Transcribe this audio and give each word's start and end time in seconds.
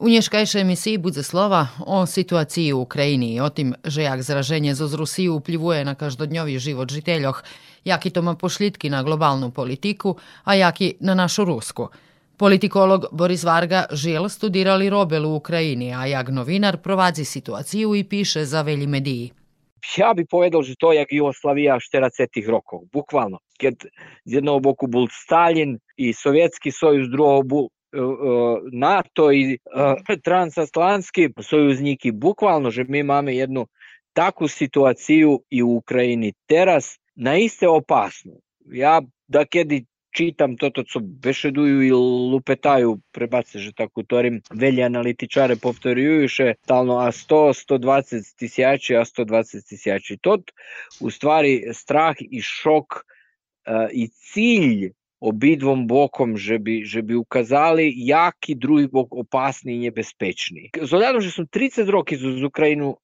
U 0.00 0.08
nješkajšej 0.08 0.60
emisiji 0.60 0.98
bude 0.98 1.22
slova 1.22 1.66
o 1.86 2.06
situaciji 2.06 2.72
u 2.72 2.80
Ukrajini 2.80 3.34
i 3.34 3.40
o 3.40 3.48
tim, 3.48 3.74
že 3.84 4.02
jak 4.02 4.22
zraženje 4.22 4.74
zo 4.74 4.86
z 4.86 4.94
Rusiju 4.94 5.36
vplivuje 5.36 5.84
na 5.84 5.94
každodnjovi 5.94 6.58
život 6.58 6.92
žiteljoh, 6.92 7.42
jaki 7.84 8.10
to 8.10 8.22
ma 8.22 8.34
pošlitki 8.34 8.90
na 8.90 9.02
globalnu 9.02 9.50
politiku, 9.50 10.16
a 10.44 10.54
jaki 10.54 10.94
na 11.00 11.14
našu 11.14 11.44
rusku. 11.44 11.88
Politikolog 12.36 13.04
Boris 13.12 13.44
Varga 13.44 13.84
žel 13.92 14.28
studirali 14.28 14.90
Robel 14.90 15.26
u 15.26 15.34
Ukrajini, 15.34 15.94
a 15.94 16.06
jak 16.06 16.28
novinar 16.28 16.76
provadzi 16.76 17.24
situaciju 17.24 17.94
i 17.94 18.04
piše 18.04 18.44
za 18.44 18.62
Velji 18.62 18.86
mediji. 18.86 19.30
Ja 19.96 20.14
bi 20.14 20.24
povedal, 20.24 20.62
že 20.62 20.74
to 20.80 20.92
jak 20.92 21.12
Jugoslavija 21.12 21.76
40 21.76 22.48
rokov, 22.48 22.80
bukvalno. 22.92 23.38
Keď 23.60 23.74
z 24.24 24.32
jednog 24.32 24.62
boku 24.62 24.86
bol 24.86 25.08
Stalin 25.12 25.78
i 25.96 26.12
Sovjetski 26.12 26.72
sojuz, 26.72 27.08
drugog 27.12 27.46
bol 27.46 27.68
NATO 28.72 29.32
i 29.32 29.58
transatlantski 30.22 31.28
sojuzniki. 31.42 32.12
Bukvalno, 32.12 32.70
že 32.70 32.84
mi 32.88 33.02
máme 33.02 33.34
jednu 33.34 33.66
takú 34.12 34.48
situaciju 34.48 35.42
i 35.50 35.62
u 35.62 35.76
Ukrajini 35.76 36.32
teraz 36.46 36.98
na 37.14 37.36
iste 37.36 37.68
opasnu. 37.68 38.40
Ja 38.66 39.02
da 39.28 39.44
kedy 39.46 39.84
čitam 40.10 40.56
toto, 40.56 40.82
co 40.82 41.00
bešeduju 41.00 41.82
i 41.82 41.90
lupetaju, 42.32 42.98
prebace, 43.12 43.58
že 43.58 43.72
tako 43.72 44.02
torim, 44.02 44.40
velje 44.50 44.84
analitičare 44.84 45.56
povtorjuju 45.56 46.28
še 46.28 46.54
stalno 46.64 46.98
a 46.98 47.10
100, 47.14 47.40
120 47.62 48.34
tisjači, 48.38 48.96
a 48.96 49.04
120 49.04 49.68
tisjači. 49.68 50.18
Tot 50.18 50.50
u 51.00 51.10
stvari 51.10 51.62
strah 51.74 52.16
i 52.20 52.42
šok 52.42 52.98
uh, 53.00 53.86
i 53.92 54.08
cilj 54.08 54.90
obidvom 55.20 55.86
bokom, 55.86 56.36
že 56.36 56.58
bi, 56.58 56.80
že 56.84 57.02
bi 57.02 57.14
ukazali 57.14 57.92
jaki 57.96 58.54
drugi 58.54 58.88
bok 58.88 59.12
opasni 59.12 59.76
i 59.76 59.78
nebezpečni. 59.78 60.70
Zodano, 60.82 61.20
že 61.20 61.30
som 61.30 61.44
30 61.44 61.88
roki 61.92 62.16
z 62.16 62.44
Ukrajinu 62.44 62.96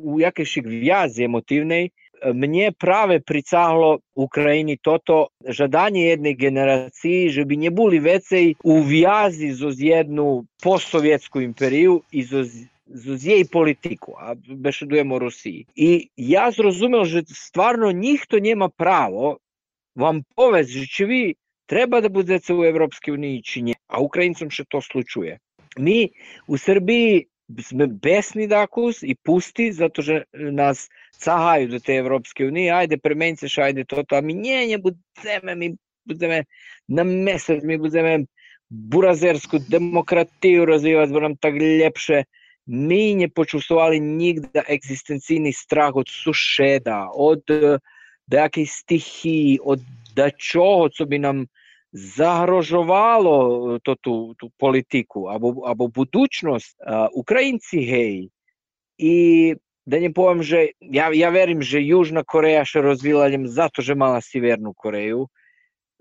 u 0.00 0.20
jakejšik 0.20 0.66
vjazi 0.68 1.24
emotivnej, 1.24 1.90
mnie 2.34 2.72
prawe 2.72 3.20
pricahlo 3.20 3.98
Ukrajini 4.14 4.78
toto 4.78 5.28
žadanje 5.44 6.16
jednej 6.16 6.34
generaciji, 6.34 7.28
že 7.28 7.44
bi 7.44 7.56
nje 7.56 7.70
buli 7.70 7.98
vecej 7.98 8.54
u 8.64 8.80
vjazi 8.80 9.52
zo 9.52 9.72
jednu 9.76 10.46
postsovjetsku 10.62 11.40
imperiju 11.40 12.02
i 12.12 12.22
zo 12.22 12.44
z 12.86 13.26
jej 13.26 13.44
politiku, 13.52 14.14
a 14.18 14.34
bešedujemo 14.38 15.18
Rusiji. 15.18 15.66
I 15.74 16.08
ja 16.16 16.50
zrozumel, 16.50 17.04
že 17.04 17.22
stvarno 17.26 17.92
njih 17.92 18.26
to 18.28 18.38
njema 18.38 18.68
pravo 18.68 19.36
vam 19.94 20.22
povez, 20.36 20.68
že 20.68 20.86
će 20.86 21.04
vi 21.04 21.34
treba 21.66 22.00
da 22.00 22.08
budete 22.08 22.54
u 22.54 22.64
Evropskej 22.64 23.14
uniji 23.14 23.42
či 23.42 23.62
a 23.86 24.00
Ukrajincom 24.02 24.50
še 24.50 24.64
to 24.68 24.80
slučuje. 24.80 25.38
Mi 25.78 26.08
u 26.46 26.58
Srbiji 26.58 27.26
sme 27.62 27.86
besni 27.86 28.46
dakus 28.50 29.02
i 29.02 29.14
pusti, 29.14 29.70
zato 29.72 30.02
že 30.02 30.22
nas 30.32 30.88
cahaju 31.18 31.68
do 31.68 31.78
te 31.78 31.94
Evropske 31.94 32.46
unije, 32.46 32.72
ajde 32.72 32.98
premenite 32.98 33.48
še, 33.48 33.68
ajde 33.70 33.84
to, 33.84 34.02
to, 34.02 34.16
a 34.16 34.20
mi 34.20 34.34
nje, 34.34 34.64
nje 34.66 34.78
budeme, 34.78 35.54
mi 35.54 35.68
budeme 36.04 36.44
na 36.88 37.04
mesec, 37.04 37.62
mi 37.62 37.78
budeme 37.78 38.24
burazersku 38.68 39.58
demokratiju 39.68 40.64
razvijati, 40.64 41.12
bo 41.12 41.20
nam 41.20 41.36
tak 41.36 41.54
ljepše. 41.54 42.24
Mi 42.66 43.28
počustovali 43.30 44.00
nigda 44.00 44.64
egzistencijni 44.70 45.52
strah 45.52 45.94
od 45.94 46.10
sušeda, 46.10 47.12
od 47.14 47.42
da 48.26 48.38
jakej 48.38 48.66
stihiji, 48.66 49.58
до 50.16 50.30
чого 50.30 50.88
це 50.88 51.04
би 51.04 51.18
нам 51.18 51.46
загрожувало 51.92 53.74
е, 53.74 53.80
то, 53.82 53.94
ту, 53.94 54.34
ту 54.38 54.52
політику 54.58 55.24
або 55.24 55.60
або 55.60 55.88
будучність 55.88 56.76
е, 56.80 57.08
українці 57.12 57.80
гей? 57.80 58.30
І 58.98 59.54
да 59.86 60.00
не 60.00 60.10
повім, 60.10 60.42
що 60.42 60.68
я 60.80 61.12
я 61.12 61.30
вірю, 61.30 61.62
що 61.62 61.78
Южна 61.78 62.22
Корея 62.22 62.64
ще 62.64 62.80
розвіла 62.80 63.28
їм 63.28 63.46
за 63.46 63.68
те, 63.68 63.82
що 63.82 63.96
мала 63.96 64.20
Сіверну 64.20 64.72
Корею. 64.72 65.28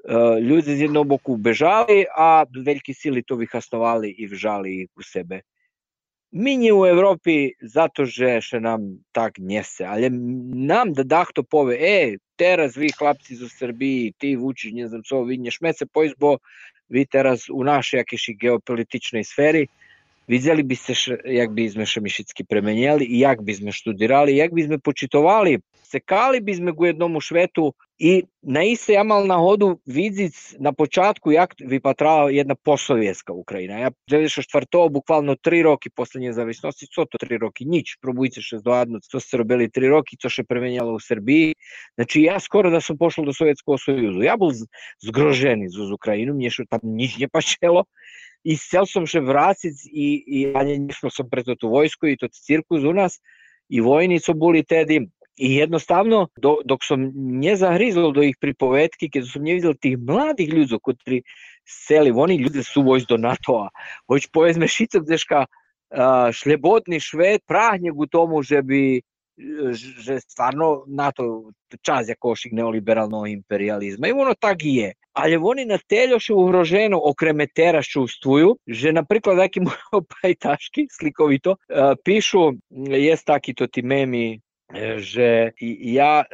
Е, 0.09 0.40
люди 0.42 0.76
з 0.76 0.84
одного 0.84 1.03
боку 1.03 1.36
бежали, 1.36 2.08
а 2.12 2.46
великі 2.52 2.94
сили 2.94 3.22
то 3.22 3.36
вихаснували 3.36 4.09
і 4.09 4.28
вжали 4.28 4.72
їх 4.72 4.90
у 4.97 5.03
себе. 5.03 5.42
Sebe. 6.35 6.44
Mi 6.44 6.57
nje 6.57 6.73
u 6.73 6.85
Evropi 6.85 7.51
zato, 7.62 8.06
že 8.06 8.41
še 8.41 8.59
nam 8.59 9.03
tak 9.12 9.38
njese, 9.38 9.85
ali 9.85 10.09
nam 10.09 10.94
da 10.94 11.03
dahto 11.03 11.44
pove, 11.44 11.75
e, 11.79 12.18
teraz 12.35 12.75
vi 12.78 12.90
chlapci 12.91 13.35
zo 13.35 13.47
Srbiji, 13.50 14.13
ti 14.18 14.35
Vučić, 14.35 14.73
ne 14.73 14.88
znam 14.88 15.03
co, 15.03 15.23
vi 15.23 15.38
nješmece 15.38 15.85
poizbo, 15.85 16.38
vi 16.90 17.06
teraz 17.06 17.50
u 17.50 17.63
našej 17.63 17.97
jakiejś 17.97 18.38
geopolitičnej 18.40 19.23
sferi, 19.23 19.68
vidjeli 20.28 20.63
bi 20.63 20.75
se, 20.75 20.94
š, 20.94 21.18
jak 21.25 21.53
bi 21.53 21.69
sme 21.69 21.86
šemišicki 21.86 22.44
premenjali 22.44 23.06
i 23.06 23.19
jak 23.19 23.41
bi 23.41 23.53
sme 23.53 23.72
študirali, 23.72 24.36
jak 24.36 24.52
sme 24.66 24.80
počitovali, 24.80 25.59
sekali 25.86 26.41
bi 26.41 26.56
sme 26.56 26.74
u 26.78 26.86
jednom 26.86 27.22
švetu 27.22 27.74
i 27.97 28.24
na 28.41 28.64
iste 28.64 28.94
ja 28.94 29.03
mal 29.03 29.24
na 29.28 29.38
hodu 29.40 29.80
vidzic 29.85 30.35
na 30.59 30.74
počatku 30.75 31.31
jak 31.31 31.56
vypatrala 31.56 32.30
jedna 32.30 32.56
posovjetska 32.56 33.34
Ukrajina. 33.34 33.80
Ja 33.80 33.91
94. 34.12 34.90
bukvalno 34.91 35.35
tri 35.35 35.62
roki 35.64 35.90
posle 35.90 36.22
nezavisnosti, 36.22 36.88
co 36.91 37.06
to 37.06 37.18
tri 37.18 37.38
roki? 37.38 37.66
Nič, 37.66 37.96
probujte 38.02 38.41
še 38.41 38.59
doadno, 38.66 39.00
co 39.00 39.19
ste 39.19 39.40
robili 39.40 39.69
tri 39.72 39.88
roki, 39.88 40.19
co 40.19 40.30
še 40.30 40.44
premenjalo 40.44 40.97
u 40.97 41.00
Srbiji. 41.00 41.56
Znači 41.96 42.22
ja 42.28 42.40
skoro 42.40 42.69
da 42.69 42.81
sam 42.81 42.97
pošao 42.97 43.25
do 43.25 43.34
Sovjetskog 43.34 43.80
sojuzu. 43.80 44.25
Ja 44.28 44.35
bol 44.38 44.52
zgroženi 45.06 45.72
z 45.72 45.91
Ukrajinu, 45.91 46.35
mnje 46.35 46.52
što 46.52 46.69
tam 46.75 46.84
nič 46.84 47.18
ne 47.24 47.31
pačelo. 47.31 47.88
I 48.46 48.56
chcel 48.62 48.86
som 48.86 49.08
še 49.10 49.24
vrátiť 49.26 49.90
i, 49.90 50.08
i 50.22 50.40
ani 50.54 50.78
nešlo 50.86 51.10
som 51.10 51.30
preto 51.30 51.58
tú 51.58 51.74
vojsku 51.74 52.12
i 52.12 52.18
to 52.22 52.30
cirkus 52.30 52.86
u 52.86 52.94
nas 52.94 53.18
i 53.74 53.82
vojni 53.82 54.22
co 54.22 54.38
boli 54.38 54.62
tedy 54.64 55.02
I 55.36 55.56
jednostavno, 55.56 56.30
do, 56.40 56.62
dok 56.64 56.84
sam 56.88 57.10
nje 57.42 57.58
zahrizol 57.60 58.14
do 58.16 58.24
ih 58.24 58.38
pripovetki, 58.40 59.10
kada 59.12 59.28
sam 59.28 59.44
nje 59.44 59.58
videl 59.58 59.74
tih 59.76 59.98
mladih 60.00 60.48
ljudi, 60.48 60.78
koji 60.82 61.22
seli, 61.68 62.14
oni 62.16 62.38
ljudi 62.40 62.64
su 62.64 62.82
vojš 62.82 63.08
do 63.10 63.18
NATO-a. 63.18 63.68
Hoć 64.08 64.30
povezme 64.32 64.68
šicok, 64.68 65.04
deška 65.04 65.46
šljebodni 66.34 67.00
šved 67.00 67.44
prahnje 67.48 67.92
u 67.92 68.08
tomu, 68.08 68.42
že 68.44 68.62
bi 68.62 69.02
že 70.00 70.19
stvarno 70.19 70.84
NATO 70.88 71.51
čas 71.81 72.09
jakoših 72.09 72.53
neoliberalnog 72.53 73.28
imperializma. 73.29 74.07
I 74.07 74.12
ono 74.12 74.34
tak 74.40 74.57
je. 74.63 74.94
Ali 75.13 75.38
oni 75.38 75.66
na 75.66 75.78
teljoše 75.78 76.34
ugroženo 76.34 77.00
okreme 77.03 77.47
teraz 77.47 77.85
čustvuju, 77.85 78.56
že 78.68 78.91
napríklad 78.91 79.38
takí 79.38 79.59
pajtaški, 80.22 80.88
slikovito, 80.97 81.56
pišu, 82.03 82.51
jest 82.88 83.25
taki 83.25 83.53
to 83.53 83.68
ti 83.68 83.81
memi 83.81 84.40
že 84.97 85.53
ja 85.94 86.25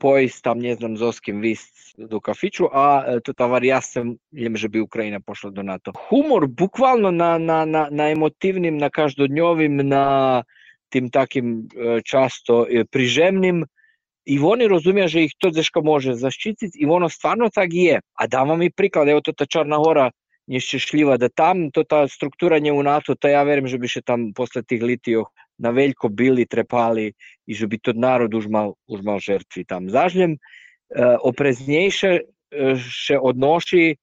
pojsť 0.00 0.38
tam, 0.42 0.58
ne 0.62 0.74
znam, 0.74 0.96
Zoskim 0.96 1.40
vist 1.40 1.74
do 1.98 2.20
kafiću, 2.20 2.70
a 2.72 3.18
to 3.24 3.32
tavar 3.34 3.64
ja 3.64 3.80
sam, 3.80 4.16
jem, 4.30 4.56
že 4.56 4.68
bi 4.68 4.80
Ukrajina 4.80 5.20
pošla 5.20 5.50
do 5.50 5.62
NATO. 5.62 5.92
Humor 6.08 6.46
bukvalno 6.46 7.10
na, 7.10 7.38
na, 7.38 7.64
na, 7.64 7.88
na 7.90 8.10
emotivnim, 8.10 8.78
na 8.78 8.90
každodnjovim, 8.90 9.76
na 9.82 10.44
tim 10.90 11.10
takim 11.10 11.68
často 12.04 12.66
prižemnim, 12.90 13.64
i 14.30 14.38
oni 14.38 14.68
rozumija, 14.68 15.08
že 15.08 15.24
ih 15.24 15.32
to 15.38 15.50
deška 15.50 15.80
može 15.80 16.14
zaštititi 16.14 16.78
i 16.78 16.86
ono 16.86 17.08
stvarno 17.08 17.48
tak 17.54 17.72
je. 17.72 18.00
A 18.14 18.26
dam 18.26 18.48
vam 18.48 18.62
i 18.62 18.70
priklad, 18.70 19.08
evo 19.08 19.20
to 19.20 19.32
ta 19.32 19.46
Čarna 19.46 19.76
Hora 19.80 20.10
neščešljiva, 20.50 21.16
da 21.16 21.28
tam 21.28 21.70
to 21.70 21.84
ta 21.84 22.08
struktura 22.08 22.58
nje 22.58 22.72
u 22.72 22.82
NATO, 22.82 23.14
to 23.14 23.28
ja 23.28 23.42
verim, 23.46 23.66
že 23.70 23.78
bi 23.78 23.88
še 23.88 24.02
tam 24.02 24.32
posle 24.36 24.62
tih 24.62 24.82
litijoh 24.82 25.28
na 25.58 25.70
veljko 25.70 26.08
bili, 26.08 26.46
trepali 26.46 27.12
i 27.46 27.54
že 27.54 27.66
by 27.66 27.78
to 27.78 27.92
narod 27.92 28.34
už 28.34 28.48
mal, 28.48 28.74
už 28.86 29.02
mal 29.06 29.20
žrtvi 29.22 29.64
tam. 29.64 29.88
Zažljem, 29.90 30.36
opreznejše 31.22 32.20
še 32.82 33.18
odnoši 33.18 33.94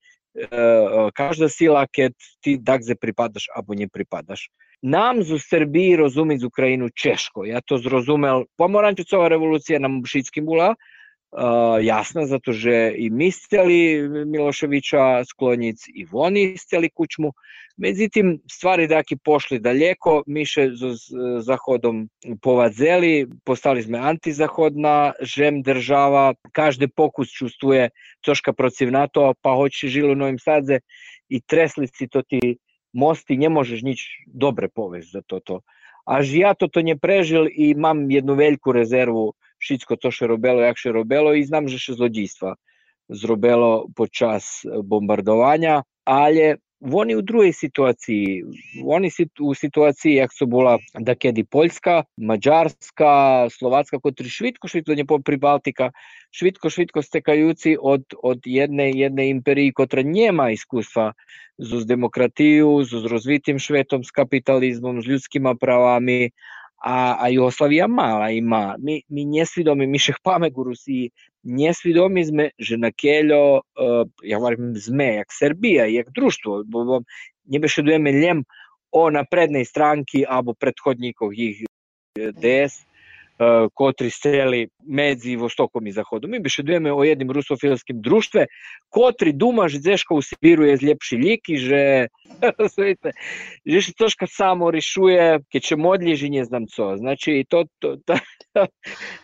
každá 1.18 1.50
sila, 1.50 1.90
keď 1.90 2.14
ty 2.46 2.62
dakze 2.62 2.94
pripadaš 2.94 3.50
alebo 3.50 3.74
ne 3.74 3.90
pripadaš. 3.90 4.50
Nám 4.86 5.26
zo 5.26 5.42
Srbiji 5.42 5.98
rozumiť 5.98 6.38
z 6.46 6.46
Ukrajinu 6.46 6.94
češko. 6.94 7.50
Ja 7.50 7.66
to 7.66 7.82
zrozumel, 7.82 8.46
pomorančicová 8.62 9.26
revolúcia 9.26 9.82
nám 9.82 10.06
všetkým 10.06 10.46
bola, 11.32 11.80
jasna, 11.82 12.26
zato 12.26 12.52
že 12.52 12.94
i 12.98 13.10
mi 13.10 13.32
steli 13.32 14.10
Miloševića 14.26 15.26
sklonic 15.26 15.88
i 15.88 16.08
oni 16.12 16.58
steli 16.58 16.90
kućmu. 16.90 17.34
Međutim, 17.78 18.40
stvari 18.52 18.88
daki 18.88 19.18
pošli 19.18 19.60
daleko, 19.60 20.24
miše 20.28 20.70
z 20.74 20.98
zahodom 21.40 22.10
povadzeli, 22.42 23.28
postali 23.46 23.82
sme 23.82 23.98
antizahodna 23.98 25.14
žem 25.22 25.62
država, 25.62 26.34
každe 26.52 26.88
pokus 26.88 27.30
čustuje 27.30 27.90
troška 28.26 28.54
protiv 28.54 28.92
NATO, 28.92 29.34
pa 29.42 29.54
hoće 29.54 29.88
žilu 29.88 30.16
Novim 30.16 30.40
Sadze 30.40 30.80
i 31.30 31.42
tresli 31.42 31.88
si 31.88 32.08
to 32.08 32.22
ti 32.22 32.58
mosti, 32.94 33.38
ne 33.38 33.50
možeš 33.50 33.82
nič 33.82 34.00
dobre 34.26 34.68
povesti 34.76 35.12
za 35.12 35.22
to. 35.22 35.40
to. 35.40 35.62
A 36.06 36.22
ja 36.24 36.54
to 36.54 36.68
to 36.68 36.82
nje 36.82 36.96
prežil 36.96 37.48
i 37.52 37.74
mam 37.76 38.12
jednu 38.12 38.34
veliku 38.34 38.72
rezervu 38.72 39.34
všetko 39.59 39.97
to, 39.97 40.11
що 40.11 40.27
робило, 40.27 40.63
як 40.63 40.79
що 40.79 40.93
робило, 40.93 41.35
і 41.35 41.45
знам, 41.45 41.69
що 41.69 41.95
злодійства 41.95 42.57
зробило 43.09 43.89
почas 43.97 44.65
bombardovanja, 44.65 45.83
але 46.05 46.57
вони 46.83 47.17
у 47.17 47.23
другій 47.23 47.53
ситуації. 47.53 48.45
Вони 48.83 49.11
у 49.41 49.55
ситуації, 49.55 50.15
як 50.15 50.35
це 50.35 50.45
була 50.45 50.79
дакеді 50.95 51.43
польська, 51.43 52.05
маджарська, 52.19 53.49
словацька, 53.51 53.99
котрі 53.99 54.25
швидко 54.25 54.69
швидко 54.69 54.95
не 54.95 55.05
Прибалтика, 55.05 55.93
швидко 56.31 56.71
швидко 56.71 57.03
стикаються 57.03 57.71
від, 57.71 58.05
від 58.25 58.47
єдної, 58.47 58.93
єдної 58.93 59.31
імперії, 59.31 59.73
котра 59.73 60.03
не 60.03 60.33
має 60.33 60.55
іскусства 60.55 61.15
з 61.59 61.85
демократією, 61.85 62.85
з 62.85 62.93
розвитим 62.93 63.59
шветом, 63.59 64.05
з 64.05 64.11
капіталізмом, 64.11 65.03
з 65.03 65.09
людськими 65.09 65.55
правами, 65.55 66.31
a, 66.78 67.18
a 67.20 67.30
Jugoslavia 67.30 67.88
mala 67.88 68.30
ima. 68.30 68.76
Mi, 68.80 69.02
mi 69.10 69.26
nesvidomi, 69.26 69.88
mi 69.88 70.00
šehpame 70.00 70.52
u 70.56 70.64
Rusiji, 70.64 71.10
nesvidomi 71.44 72.26
sme, 72.26 72.50
že 72.60 72.78
na 72.78 72.92
keljo, 72.92 73.62
uh, 73.62 74.04
ja 74.24 74.38
varim 74.38 74.76
zme, 74.76 75.16
jak 75.22 75.34
Srbija, 75.34 75.86
jak 75.86 76.12
društvo, 76.16 76.64
bo 76.68 77.02
nie 77.46 77.60
bešedujeme 77.60 78.12
ljem 78.12 78.44
o 78.92 79.10
naprednej 79.10 79.66
stranki 79.66 80.26
abo 80.28 80.54
predhodnikov 80.54 81.34
jih 81.34 81.66
DS, 82.16 82.84
котри 83.74 84.10
сели 84.10 84.70
меѓу 84.90 85.38
Востоком 85.38 85.86
и 85.86 85.92
Заходом. 85.92 86.32
Ми 86.32 86.40
бешедуваме 86.40 86.92
о 86.92 87.04
едним 87.04 87.32
русофилским 87.32 88.02
друштве, 88.02 88.48
котри 88.90 89.34
дума 89.34 89.70
že 89.70 89.80
у 90.12 90.22
Сибиру 90.22 90.66
je 90.66 90.78
ljepši 90.82 91.18
lik 91.18 91.50
i 91.50 91.58
že 91.58 92.08
razumite, 92.60 93.12
že 93.66 93.82
se 93.82 93.94
toška 93.94 94.28
samo 94.28 94.72
rišuje, 94.72 95.40
ke 95.52 95.60
će 95.60 95.76
modlježi 95.76 96.30
ne 96.30 96.44
znam 96.46 96.66
co. 96.68 96.98
Znači, 96.98 97.46
to, 97.50 97.66
to, 97.80 97.98
to, 98.06 98.16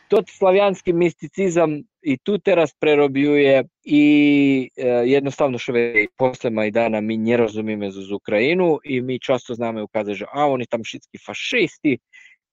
to 0.09 0.23
slavijanski 0.27 0.93
misticizam 0.93 1.81
i 2.03 2.17
tu 2.17 2.37
teraz 2.37 2.73
prerobljuje 2.79 3.63
i 3.83 4.69
e, 4.77 4.87
jednostavno 4.87 5.57
što 5.57 5.75
je 5.75 6.07
posle 6.17 6.49
Majdana 6.49 7.01
mi 7.01 7.17
ne 7.17 7.37
razumíme 7.37 7.91
za 7.91 8.15
Ukrajinu 8.15 8.79
i 8.83 9.01
mi 9.01 9.19
často 9.19 9.55
znamo 9.55 9.83
ukazati, 9.83 10.23
a 10.33 10.47
oni 10.47 10.65
tam 10.65 10.83
šitski 10.83 11.17
fašisti, 11.25 11.97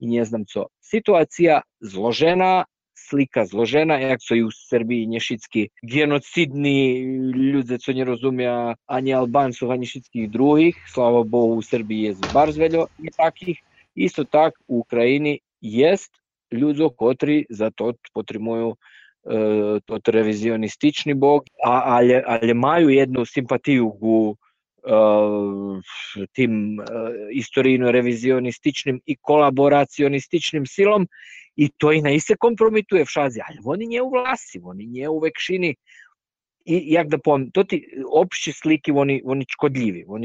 i 0.00 0.06
nie 0.06 0.24
znam 0.24 0.44
co. 0.44 0.66
Situacija 0.80 1.60
zložena, 1.80 2.64
slika 3.08 3.44
zložena, 3.44 3.98
jak 3.98 4.20
so 4.22 4.34
i 4.34 4.42
u 4.42 4.50
Srbiji 4.50 5.06
nješitski 5.06 5.68
genocidni 5.82 7.00
ljudi, 7.52 7.78
co 7.78 7.92
ne 7.92 8.04
rozumija 8.04 8.74
ani 8.86 9.14
Albancov, 9.14 9.72
ani 9.72 9.86
šitskih 9.86 10.30
drugih. 10.30 10.76
Slava 10.94 11.24
Bogu, 11.24 11.54
u 11.54 11.62
Srbiji 11.62 12.02
je 12.02 12.14
bar 12.32 12.52
zveljo 12.52 12.86
i 12.98 13.10
takih. 13.16 13.58
Isto 13.94 14.24
tak 14.24 14.54
u 14.68 14.78
Ukrajini 14.78 15.38
jest 15.60 16.12
ljudi 16.52 16.88
kotri 16.96 17.46
za 17.50 17.70
to 17.70 17.92
potrimuju 18.14 18.74
e, 18.74 19.80
tot 19.86 20.08
revizionistični 20.08 21.14
bog, 21.14 21.42
a, 21.64 21.82
ali, 21.84 22.22
ali 22.26 22.54
maju 22.54 22.88
jednu 22.88 23.24
simpatiju 23.24 23.92
u 24.00 24.36
tim 26.32 26.78
istorijno-revizionističnim 27.32 29.00
i 29.06 29.16
kolaboracionističnim 29.16 30.66
silom 30.66 31.08
i 31.56 31.68
to 31.68 31.92
i 31.92 32.02
na 32.02 32.10
iste 32.10 32.36
kompromituje 32.36 33.04
šazi, 33.06 33.40
ali 33.48 33.58
oni 33.64 33.86
nje 33.86 34.02
u 34.02 34.10
vlasi, 34.10 34.60
oni 34.62 34.86
nje 34.86 35.08
u 35.08 35.18
vekšini 35.18 35.74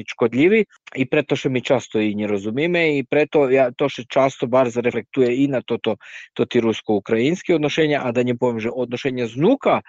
škodljivi 0.10 0.66
i 0.96 1.06
preto 1.06 1.36
što 1.36 1.50
mi 1.50 1.62
často 1.62 2.00
i 2.00 2.16
ne 2.16 2.28
razumime 2.28 2.98
i 2.98 3.04
preto 3.04 3.50
ja, 3.50 3.72
to 3.72 3.90
što 3.90 4.04
často 4.04 4.48
bar 4.48 4.70
zareflektuje 4.70 5.44
i 5.44 5.48
na 5.48 5.62
to, 5.62 5.78
to, 5.78 5.96
to 6.34 6.46
ti 6.46 6.62
rusko-ukrajinski 6.62 7.54
odnošenja, 7.54 8.02
a 8.04 8.12
da 8.12 8.24
ne 8.24 8.36
povem, 8.38 8.60
že 8.60 8.70
odnošenja 8.70 9.28
znuka 9.28 9.82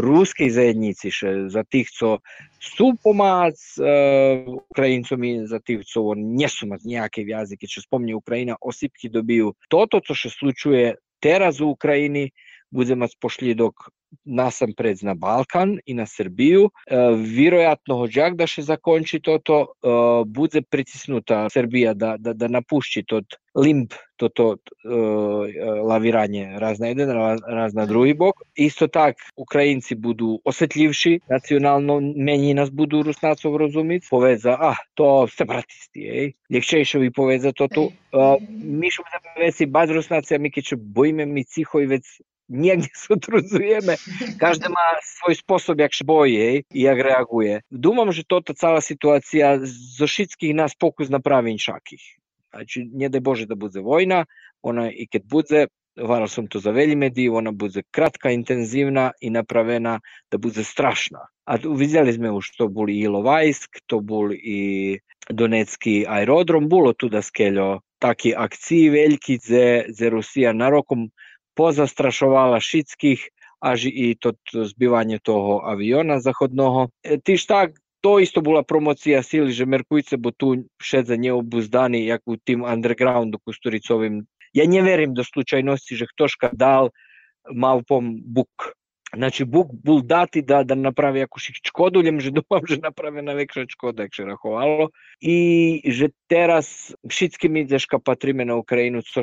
ruskiej 0.00 0.50
zajednici, 0.50 1.10
še 1.10 1.34
za 1.48 1.64
tih, 1.64 1.90
co 1.90 2.18
su 2.62 2.92
pomac 3.02 3.58
uh, 3.82 4.54
Ukrajincom 4.70 5.24
i 5.24 5.32
za 5.46 5.58
tih, 5.58 5.82
co 5.86 6.02
on 6.14 6.22
nie 6.36 6.48
su 6.48 6.66
mat 6.70 6.86
nejaké 6.86 7.26
jazike, 7.26 7.66
čo 7.66 7.82
spomnje 7.82 8.14
Ukrajina, 8.14 8.56
osipki 8.60 9.10
dobiju. 9.10 9.54
Toto, 9.68 10.00
co 10.00 10.14
še 10.14 10.30
slučuje 10.30 10.94
teraz 11.22 11.60
u 11.60 11.74
Ukrajini, 11.74 12.30
budeme 12.70 13.08
pošli 13.20 13.54
dok 13.54 13.90
nasam 14.24 14.72
pred 14.76 14.98
na 15.02 15.14
Balkan 15.14 15.78
i 15.86 15.94
na 15.94 16.06
Srbiju. 16.06 16.70
Vjerojatno 17.16 17.96
hođak 17.96 18.36
da 18.36 18.46
še 18.46 18.62
zakonči 18.62 19.20
toto, 19.20 19.66
bude 20.26 20.62
pritisnuta 20.62 21.48
Srbija 21.50 21.94
da, 21.94 22.16
da, 22.18 22.32
da 22.32 22.48
napušći 22.48 23.02
tot 23.02 23.36
limb, 23.54 23.92
toto 24.16 24.56
laviranje 25.88 26.58
raz 26.58 26.80
na 26.80 26.86
jedan, 26.86 27.38
raz 27.46 27.74
na 27.74 27.86
drugi 27.86 28.14
bok. 28.14 28.34
Isto 28.54 28.86
tak, 28.88 29.16
Ukrajinci 29.36 29.94
budu 29.94 30.38
osjetljivši, 30.44 31.18
nacionalno 31.30 32.00
menji 32.16 32.54
nas 32.54 32.70
budu 32.70 33.02
Rusnacov 33.02 33.56
rozumic, 33.56 34.08
poveza, 34.10 34.56
ah, 34.60 34.76
to 34.94 35.26
separatisti, 35.28 36.06
ej. 36.08 36.32
Ljekčejšovi 36.50 37.10
poveza 37.10 37.52
to. 37.52 37.66
E, 37.72 37.90
mi 38.64 38.90
šum 38.90 39.04
za 39.12 39.40
veci 39.40 39.66
baz 39.66 39.90
Rusnacija, 39.90 40.38
mi 40.38 40.50
keće 40.50 40.76
bojime 40.76 41.26
mi 41.26 41.44
ciho 41.44 41.80
i 41.80 41.86
nigdje 42.48 42.90
se 42.94 43.14
utruzujeme. 43.14 43.96
Każdy 44.38 44.68
ma 44.68 44.86
svoj 45.02 45.34
sposob, 45.34 45.78
jak 45.78 45.94
się 45.94 46.04
boje 46.04 46.62
i 46.70 46.80
jak 46.80 46.98
reaguje. 46.98 47.60
Думам, 47.70 48.12
že 48.12 48.24
toto 48.24 48.54
cała 48.54 48.80
sytuacja 48.80 49.58
zo 49.98 50.06
všetkých 50.06 50.54
nas 50.54 50.74
pokus 50.74 51.08
napraviť 51.10 51.58
šakih. 51.60 52.02
Znači, 52.52 52.88
nie 52.92 53.08
daj 53.08 53.20
Bože 53.20 53.46
da 53.46 53.54
bude 53.56 53.80
vojna, 53.80 54.24
ona 54.62 54.90
i 54.90 55.06
kad 55.08 55.24
bude, 55.24 55.66
varal 55.96 56.28
sam 56.28 56.46
to 56.46 56.60
za 56.60 56.70
velji 56.70 56.96
mediji, 56.96 57.28
ona 57.28 57.52
bude 57.52 57.82
kratka, 57.90 58.30
intenzivna 58.30 59.12
i 59.20 59.30
napravena 59.30 60.00
da 60.30 60.38
bude 60.38 60.64
strašna. 60.64 61.26
A 61.44 61.56
vidjeli 61.56 62.12
sme 62.12 62.30
už 62.30 62.56
to 62.56 62.68
boli 62.68 63.00
i 63.00 63.08
Lovajsk, 63.08 63.80
to 63.86 64.00
bol 64.00 64.32
i 64.32 65.00
Donetski 65.28 66.04
aerodrom, 66.08 66.68
bolo 66.68 66.92
tu 66.92 67.08
da 67.08 67.22
skeljo 67.22 67.80
taki 67.98 68.34
akciji 68.36 68.90
veljki, 68.90 69.38
ze, 69.38 69.84
ze 69.88 70.10
Rusija 70.10 70.52
narokom 70.52 71.10
позастрашувала 71.54 72.60
шіцьких, 72.60 73.28
аж 73.60 73.86
і 73.86 74.14
тот 74.20 74.36
збивання 74.52 75.18
того 75.22 75.60
авіона 75.66 76.20
заходного. 76.20 76.90
Е, 77.04 77.18
ти 77.18 77.36
ж 77.36 77.48
так, 77.48 77.70
то 78.00 78.20
істо 78.20 78.40
була 78.40 78.62
промоція 78.62 79.22
сили, 79.22 79.52
що 79.52 79.66
меркується, 79.66 80.16
бо 80.16 80.30
ту 80.30 80.64
ще 80.78 81.04
за 81.04 81.16
необузданий, 81.16 82.04
як 82.04 82.20
у 82.26 82.36
тим 82.36 82.64
андерграунду 82.64 83.38
кустурицовим. 83.44 84.26
Я 84.52 84.66
не 84.66 84.82
верим 84.82 85.14
до 85.14 85.24
случайності, 85.24 85.96
що 85.96 86.06
хтось 86.06 86.36
дав 86.52 86.90
мавпом 87.52 88.22
бук. 88.22 88.76
Znači, 89.16 89.44
Bog 89.44 89.68
bol 89.84 90.00
dati 90.02 90.40
da, 90.42 90.62
da 90.64 90.74
napravi 90.74 91.20
jakoši 91.20 91.52
škodu, 91.68 92.00
ljem 92.00 92.20
že 92.20 92.30
domam 92.32 92.64
že 92.64 92.80
napravi 92.80 93.22
na 93.22 93.36
vekša 93.36 93.68
škoda, 93.68 94.08
jak 94.08 94.14
še 94.16 94.24
rahovalo. 94.24 94.88
I 95.20 95.36
že 95.84 96.16
teraz 96.32 96.96
všetky 97.04 97.52
mi 97.52 97.68
zaška 97.68 98.00
patrime 98.00 98.48
na 98.48 98.56
Ukrajinu, 98.56 99.04
co 99.04 99.20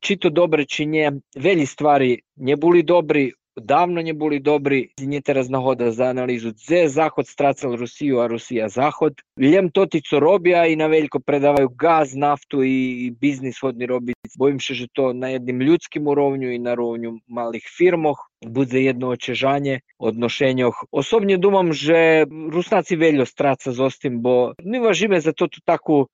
či 0.00 0.16
to 0.16 0.30
dobre, 0.30 0.66
či 0.66 0.86
nie. 0.86 1.08
Veľa 1.36 1.66
stvari 1.66 2.22
neboli 2.36 2.82
dobri, 2.82 3.32
davno 3.60 4.02
не 4.02 4.12
були 4.12 4.38
добрі. 4.38 4.90
Зініте 4.98 5.32
разнагода 5.32 5.92
за 5.92 6.04
аналізу. 6.04 6.52
Це 6.52 6.88
Заход 6.88 7.28
страцал 7.28 7.74
Росію, 7.74 8.18
а 8.18 8.28
Росія 8.28 8.68
Заход. 8.68 9.12
Лем 9.38 9.70
тотицу 9.70 10.20
робія 10.20 10.66
і 10.66 10.76
навелько 10.76 11.20
предаваю 11.20 11.70
газ, 11.78 12.14
нафту 12.14 12.64
і 12.64 13.10
бізнес 13.10 13.62
водний 13.62 13.86
робить. 13.86 14.16
Боїм 14.36 14.60
що 14.60 14.86
то 14.92 15.14
на 15.14 15.28
jednim 15.28 15.62
ljudskim 15.62 16.06
уровню 16.08 16.54
і 16.54 16.58
на 16.58 16.74
ровню 16.74 17.18
малих 17.28 17.62
фірмах. 17.62 18.30
Буде 18.42 18.80
jedno 18.80 19.08
očežanje 19.08 19.80
odnošenjoh. 19.98 20.84
Osobnje 20.90 21.36
думам, 21.36 21.72
že 21.72 22.26
Rusnaci 22.52 22.96
veljo 22.96 23.26
straca 23.26 23.72
z 23.72 23.80
ostim, 23.80 24.22
bo 24.22 24.52
mi 24.62 24.78
važime 24.78 25.20
za 25.20 25.32
to 25.32 25.48
tu 25.48 25.60
taku 25.64 26.06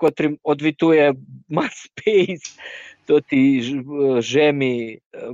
котрим 0.00 0.38
одвітує 0.42 1.12
MySpace, 1.50 2.46
то 3.06 3.20
ті 3.20 3.40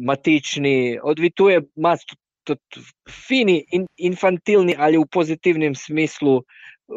matični, 0.00 0.98
odvituje 1.02 1.60
mas 1.76 2.00
tot 2.46 2.60
fini, 3.08 3.64
in, 3.70 3.86
infantilni, 3.96 4.74
ali 4.78 4.98
u 4.98 5.06
pozitivnim 5.06 5.74
smislu 5.74 6.44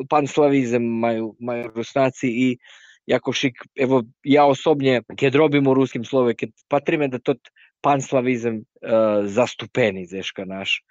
panslavizem 0.10 0.84
maju, 0.84 1.36
maju 1.40 1.72
Rusnaci 1.76 2.28
i 2.28 2.58
jako 3.06 3.34
šik, 3.34 3.54
evo 3.76 4.04
ja 4.24 4.46
osobnje, 4.46 5.02
kad 5.20 5.36
robim 5.36 5.68
u 5.68 5.74
ruskim 5.74 6.06
slove, 6.06 6.36
kad 6.36 6.50
patrime 6.70 7.08
da 7.08 7.20
tot 7.20 7.40
panslavizem 7.82 8.56
uh, 8.56 9.26
zastupeni, 9.26 10.06
zeška 10.06 10.46
naš. 10.46 10.84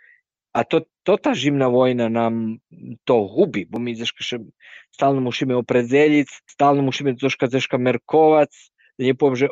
To, 0.64 0.80
to 1.02 1.16
ta 1.16 1.34
živna 1.34 1.68
vojna 1.68 2.08
nam 2.08 2.58
to 3.04 3.26
hubi, 3.28 3.66
bo 3.70 3.78
mi 3.78 3.94
zeška 3.94 4.24
še 4.24 4.38
stalno 4.94 5.20
musimy 5.20 5.54
opredzeljic, 5.54 6.28
stalno 6.50 6.82
musimy 6.82 7.14
merkovac, 7.78 8.50
da 8.98 9.04
nie 9.04 9.14
powiem, 9.14 9.36
że 9.36 9.48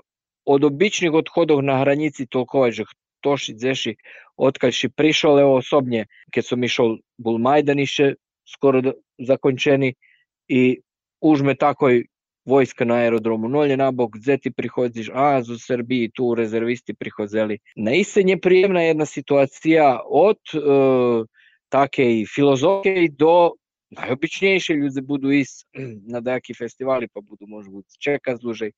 od 0.47 0.65
običnih 0.65 1.15
odhodov 1.15 1.63
na 1.63 1.79
hranici 1.79 2.27
toliko 2.27 2.71
že 2.71 2.85
toši 3.21 3.55
zeši, 3.59 3.97
odkad 4.37 4.75
si 4.75 4.89
prišao, 4.89 5.41
evo 5.41 5.57
osobnje, 5.57 6.07
kad 6.35 6.47
sam 6.47 6.65
išao 6.65 6.99
bol 7.19 7.39
Majdaniše, 7.39 8.15
skoro 8.47 8.83
zakončeni 9.19 9.95
i 10.49 10.81
užme 11.21 11.55
takoj 11.55 12.07
vojska 12.47 12.85
na 12.85 12.95
aerodromu 12.95 13.49
nolje 13.49 13.77
nabok, 13.77 14.11
gdje 14.17 14.39
ti 14.39 14.51
prihodziš, 14.51 15.11
a 15.15 15.43
za 15.43 15.59
Srbiji 15.59 16.11
tu 16.15 16.35
rezervisti 16.35 16.95
prihodzeli. 16.95 17.59
Na 17.77 17.95
iste 17.95 18.23
prijemna 18.43 18.83
jedna 18.83 19.07
situacija 19.07 20.01
od 20.07 20.39
e, 20.55 20.59
take 21.69 22.21
i 22.21 22.27
filozofije 22.35 23.09
do 23.19 23.53
najobičnejše 23.91 24.75
ljudi 24.75 25.01
budu 25.01 25.33
is 25.33 25.65
na 26.13 26.21
dejaki 26.21 26.55
festivali, 26.55 27.09
pa 27.09 27.21
budu 27.21 27.47
možda 27.47 27.73
čeka 27.99 28.37
dłużej, 28.37 28.73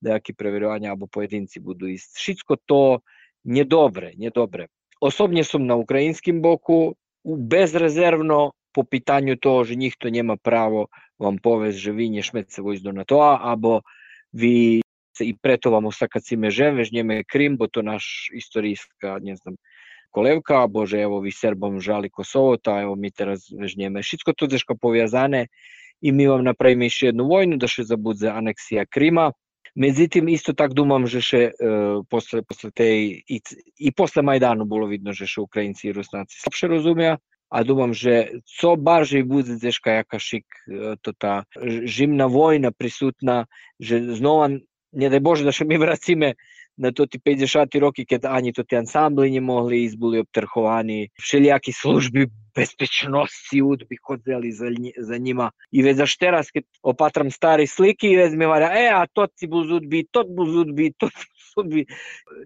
dejaki 0.00 0.34
preverovanja, 0.34 0.92
abo 0.92 1.06
pojedinci 1.06 1.60
budu 1.60 1.86
is. 1.86 2.12
Všetko 2.14 2.56
to 2.66 3.00
niedobre, 3.44 4.12
niedobre. 4.16 4.66
Osobnie 5.00 5.44
są 5.44 5.58
na 5.58 5.76
ukraińskim 5.76 6.42
boku 6.42 6.94
bezrezerwno 7.24 8.52
po 8.72 8.84
pytaniu 8.84 9.36
to, 9.36 9.64
że 9.64 9.76
nikt 9.76 9.98
to 9.98 10.08
nie 10.08 10.22
ma 10.22 10.36
повест, 11.42 11.78
že 11.78 11.92
vi 11.92 12.08
nješmece 12.08 12.62
vojs 12.62 12.82
do 12.82 12.92
NATO-a, 12.92 13.38
abo 13.42 13.80
vi 14.32 14.80
i 15.20 15.34
preto 15.34 15.70
vam 15.70 15.86
ostakacime 15.86 16.50
žem, 16.50 16.76
vežnjeme 16.76 17.24
Krim, 17.24 17.56
bo 17.56 17.66
to 17.66 17.82
naš 17.82 18.30
istorijska, 18.34 19.18
ne 19.22 19.36
znam, 19.36 19.56
kolevka, 20.10 20.66
bože, 20.66 21.00
evo 21.02 21.20
vi 21.20 21.32
Srbom 21.32 21.80
žali 21.80 22.10
Kosovo, 22.10 22.56
ta 22.56 22.80
evo 22.80 22.96
mi 22.96 23.10
teraz 23.10 23.50
vežnjeme. 23.50 24.02
Všetko 24.02 24.32
to 24.32 24.46
deška 24.46 24.74
povezane 24.80 25.46
i 26.00 26.12
mi 26.12 26.26
vam 26.26 26.44
napravimo 26.44 26.84
još 26.84 27.02
jednu 27.02 27.26
vojnu, 27.26 27.56
da 27.56 27.66
še 27.66 27.84
zabudze 27.84 28.28
aneksija 28.28 28.86
Krima. 28.86 29.32
Međutim, 29.74 30.28
isto 30.28 30.52
tak 30.52 30.72
dumam, 30.72 31.06
že 31.06 31.20
še 31.22 31.40
uh, 31.50 32.04
posle, 32.10 32.42
posle 32.42 32.70
te 32.74 32.86
i, 32.98 33.40
i 33.78 33.92
posle 33.92 34.22
Majdanu 34.22 34.64
bilo 34.64 34.86
vidno, 34.86 35.12
že 35.12 35.26
še 35.26 35.40
Ukrajinci 35.40 35.88
i 35.88 35.92
Rusnaci 35.92 36.40
slabše 36.40 36.68
razumija, 36.68 37.18
a 37.50 37.64
думам 37.64 37.94
že 37.94 38.30
co 38.44 38.76
bardziej 38.76 39.24
budzi 39.24 39.58
dzieżka 39.58 39.90
jakaś 39.90 40.34
to 41.02 41.12
ta 41.12 41.44
zimna 41.84 42.28
wojna 42.28 42.70
prisutna, 42.72 43.46
że 43.80 44.14
znowu, 44.14 44.58
nie 44.92 45.10
daj 45.10 45.20
Boże, 45.20 45.44
da 45.44 45.52
się 45.52 45.64
my 45.64 45.78
wracimy 45.78 46.34
на 46.78 46.92
то 46.92 47.06
ті 47.06 47.18
50 47.18 47.74
роки, 47.74 48.04
коли 48.08 48.34
ані 48.34 48.52
то 48.52 48.62
ті 48.62 48.76
ансамбли 48.76 49.30
не 49.30 49.40
могли 49.40 49.78
і 49.78 49.96
були 49.96 50.20
обтерховані, 50.20 51.10
всілякі 51.14 51.72
служби 51.72 52.26
безпечності 52.56 53.62
утбі 53.62 53.96
ходили 54.02 54.52
за, 54.52 54.68
за 54.98 55.18
німа. 55.18 55.52
І 55.72 55.82
весь 55.82 55.98
аж 55.98 56.16
зараз, 56.20 56.50
коли 56.50 56.64
опатрам 56.82 57.30
старі 57.30 57.66
слики, 57.66 58.10
і 58.10 58.16
весь 58.16 58.34
ми 58.34 58.44
е, 58.44 58.48
«Э, 58.48 58.90
а 58.94 59.06
тот 59.12 59.30
ці 59.34 59.46
був 59.46 59.66
зудбі, 59.66 60.08
тот 60.10 60.28
був 60.28 60.50
зудбі, 60.50 60.94
тот 60.98 61.12
був 61.12 61.64
зудбі. 61.64 61.86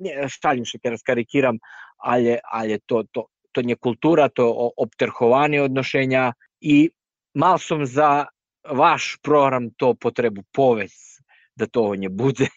Не, 0.00 0.28
Сталін 0.28 0.64
ще 0.64 0.78
зараз 0.85 1.02
карикірам, 1.02 1.59
але, 1.99 2.40
але 2.44 2.78
то, 2.87 3.04
то, 3.12 3.26
to 3.52 3.62
nie 3.62 3.76
kultura, 3.76 4.28
to 4.28 4.49
obterhovanie 4.76 5.62
odnošenja 5.62 6.32
i 6.61 6.90
mal 7.35 7.59
som 7.59 7.87
za 7.87 8.26
vaš 8.68 9.16
program 9.23 9.71
to 9.76 9.94
potrebu 9.94 10.42
povesti 10.52 11.12
da 11.56 11.66
toho 11.66 11.94
ne 11.97 12.09
bude. 12.09 12.49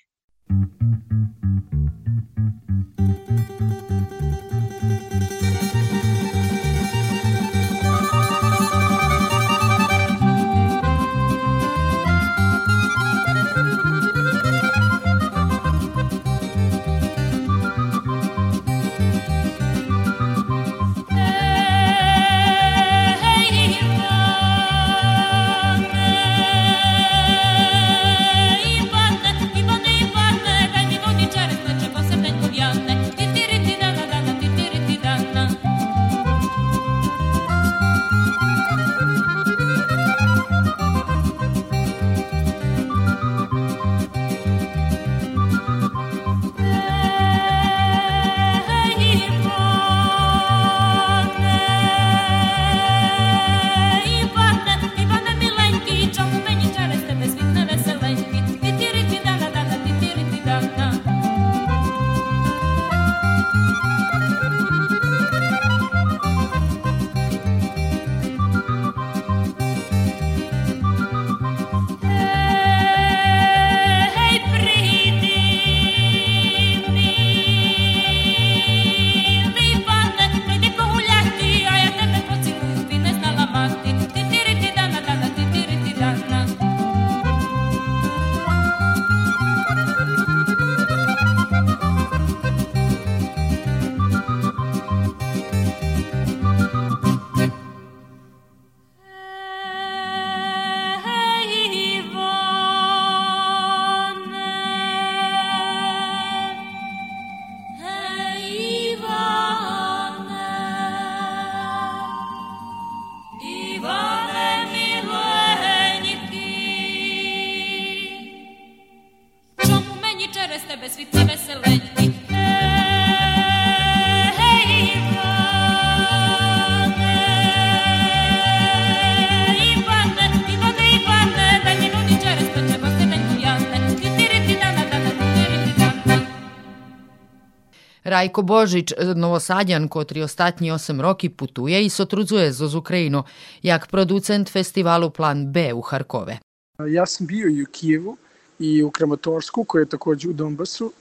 Rajko 138.16 138.48
Božič, 138.48 138.96
novosadjan, 138.96 139.92
kotrý 139.92 140.24
ostatní 140.24 140.72
8 140.72 141.04
roky 141.04 141.28
putuje 141.28 141.76
i 141.84 141.92
sotrudzuje 141.92 142.48
zo 142.56 142.72
z 142.72 142.76
Ukrajinu, 142.80 143.28
jak 143.60 143.92
producent 143.92 144.48
festivalu 144.48 145.12
Plan 145.12 145.52
B 145.52 145.76
u 145.76 145.82
Harkove. 145.84 146.40
Ja 146.80 147.06
sam 147.06 147.28
bio 147.28 147.52
i 147.52 147.64
u 147.64 147.68
Kijevu 147.72 148.18
i 148.60 148.84
u 148.84 148.92
Kramatorsku, 148.92 149.64
koji 149.64 149.82
je 149.82 149.90
takođe 150.00 150.30
u 150.30 150.34
Donbasu, 150.34 150.92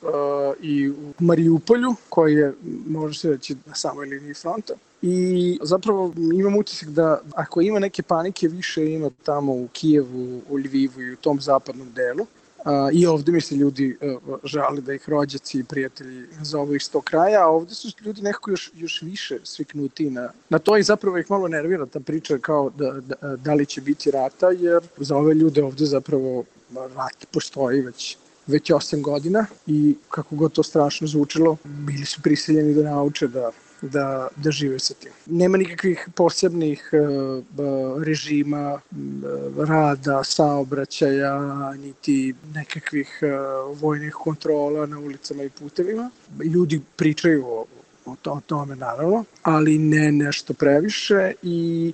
i 0.61 0.91
u 0.91 1.15
Mariupolju, 1.19 1.95
koji 2.09 2.35
je, 2.35 2.53
može 2.87 3.19
se 3.19 3.31
reći, 3.31 3.57
na 3.67 3.75
samoj 3.75 4.07
liniji 4.07 4.35
fronta. 4.35 4.75
I 5.03 5.59
zapravo 5.63 6.13
imam 6.35 6.57
utisak 6.57 6.89
da 6.89 7.21
ako 7.35 7.61
ima 7.61 7.79
neke 7.79 8.03
panike, 8.03 8.49
više 8.49 8.93
ima 8.93 9.11
tamo 9.23 9.53
u 9.53 9.69
Kijevu, 9.73 10.43
u 10.49 10.57
Lvivu 10.57 11.03
i 11.03 11.13
u 11.13 11.17
tom 11.17 11.41
zapadnom 11.41 11.93
delu. 11.95 12.27
I 12.93 13.07
ovde 13.07 13.33
mi 13.33 13.41
se 13.41 13.55
ljudi 13.55 13.97
uh, 14.01 14.39
žali 14.45 14.83
da 14.83 14.95
ih 14.95 15.09
rođaci 15.09 15.59
i 15.59 15.65
prijatelji 15.65 16.27
zovu 16.43 16.75
iz 16.75 16.91
tog 16.91 17.05
kraja, 17.05 17.45
a 17.45 17.49
ovde 17.49 17.75
su 17.75 17.89
ljudi 18.05 18.23
nekako 18.23 18.51
još, 18.51 18.71
još 18.75 19.03
više 19.03 19.39
sviknuti 19.43 20.11
na, 20.11 20.33
na 20.49 20.59
to 20.59 20.77
i 20.77 20.83
zapravo 20.83 21.19
ih 21.19 21.31
malo 21.31 21.49
nervira 21.49 21.87
ta 21.87 22.01
priča 22.01 22.39
kao 22.39 22.71
da, 22.71 22.93
da, 23.01 23.37
da 23.37 23.55
li 23.55 23.67
će 23.67 23.81
biti 23.81 24.11
rata, 24.11 24.49
jer 24.51 24.83
za 24.97 25.17
ove 25.17 25.35
ljude 25.35 25.63
ovde 25.63 25.85
zapravo 25.85 26.45
rat 26.97 27.27
postoji 27.33 27.81
već 27.81 28.17
već 28.47 28.71
8 28.71 29.03
godina 29.03 29.47
i 29.67 29.97
kako 30.09 30.37
god 30.37 30.53
to 30.53 30.63
strašno 30.63 31.07
zvučilo, 31.07 31.57
bili 31.65 32.07
su 32.07 32.23
prisiljeni 32.23 32.75
da 32.75 32.83
nauče 32.83 33.29
da 33.29 33.51
da, 33.93 34.29
da 34.37 34.51
žive 34.51 34.79
sa 34.79 34.95
tim. 34.95 35.13
Nema 35.27 35.59
nikakvih 35.59 36.09
posebnih 36.15 36.91
uh, 36.93 38.05
režima 38.05 38.73
uh, 38.75 39.69
rada, 39.69 40.25
saobraćaja, 40.25 41.39
niti 41.75 42.35
nekakvih 42.55 43.21
uh, 43.23 43.81
vojnih 43.81 44.15
kontrola 44.15 44.87
na 44.87 44.99
ulicama 44.99 45.43
i 45.43 45.51
putevima. 45.51 46.11
Ljudi 46.45 46.81
pričaju 46.97 47.47
o, 47.47 47.65
o, 48.07 48.17
to, 48.23 48.33
o 48.33 48.41
tome 48.47 48.77
naravno, 48.77 49.25
ali 49.43 49.79
ne 49.79 50.13
nešto 50.13 50.55
previše 50.55 51.33
i 51.43 51.93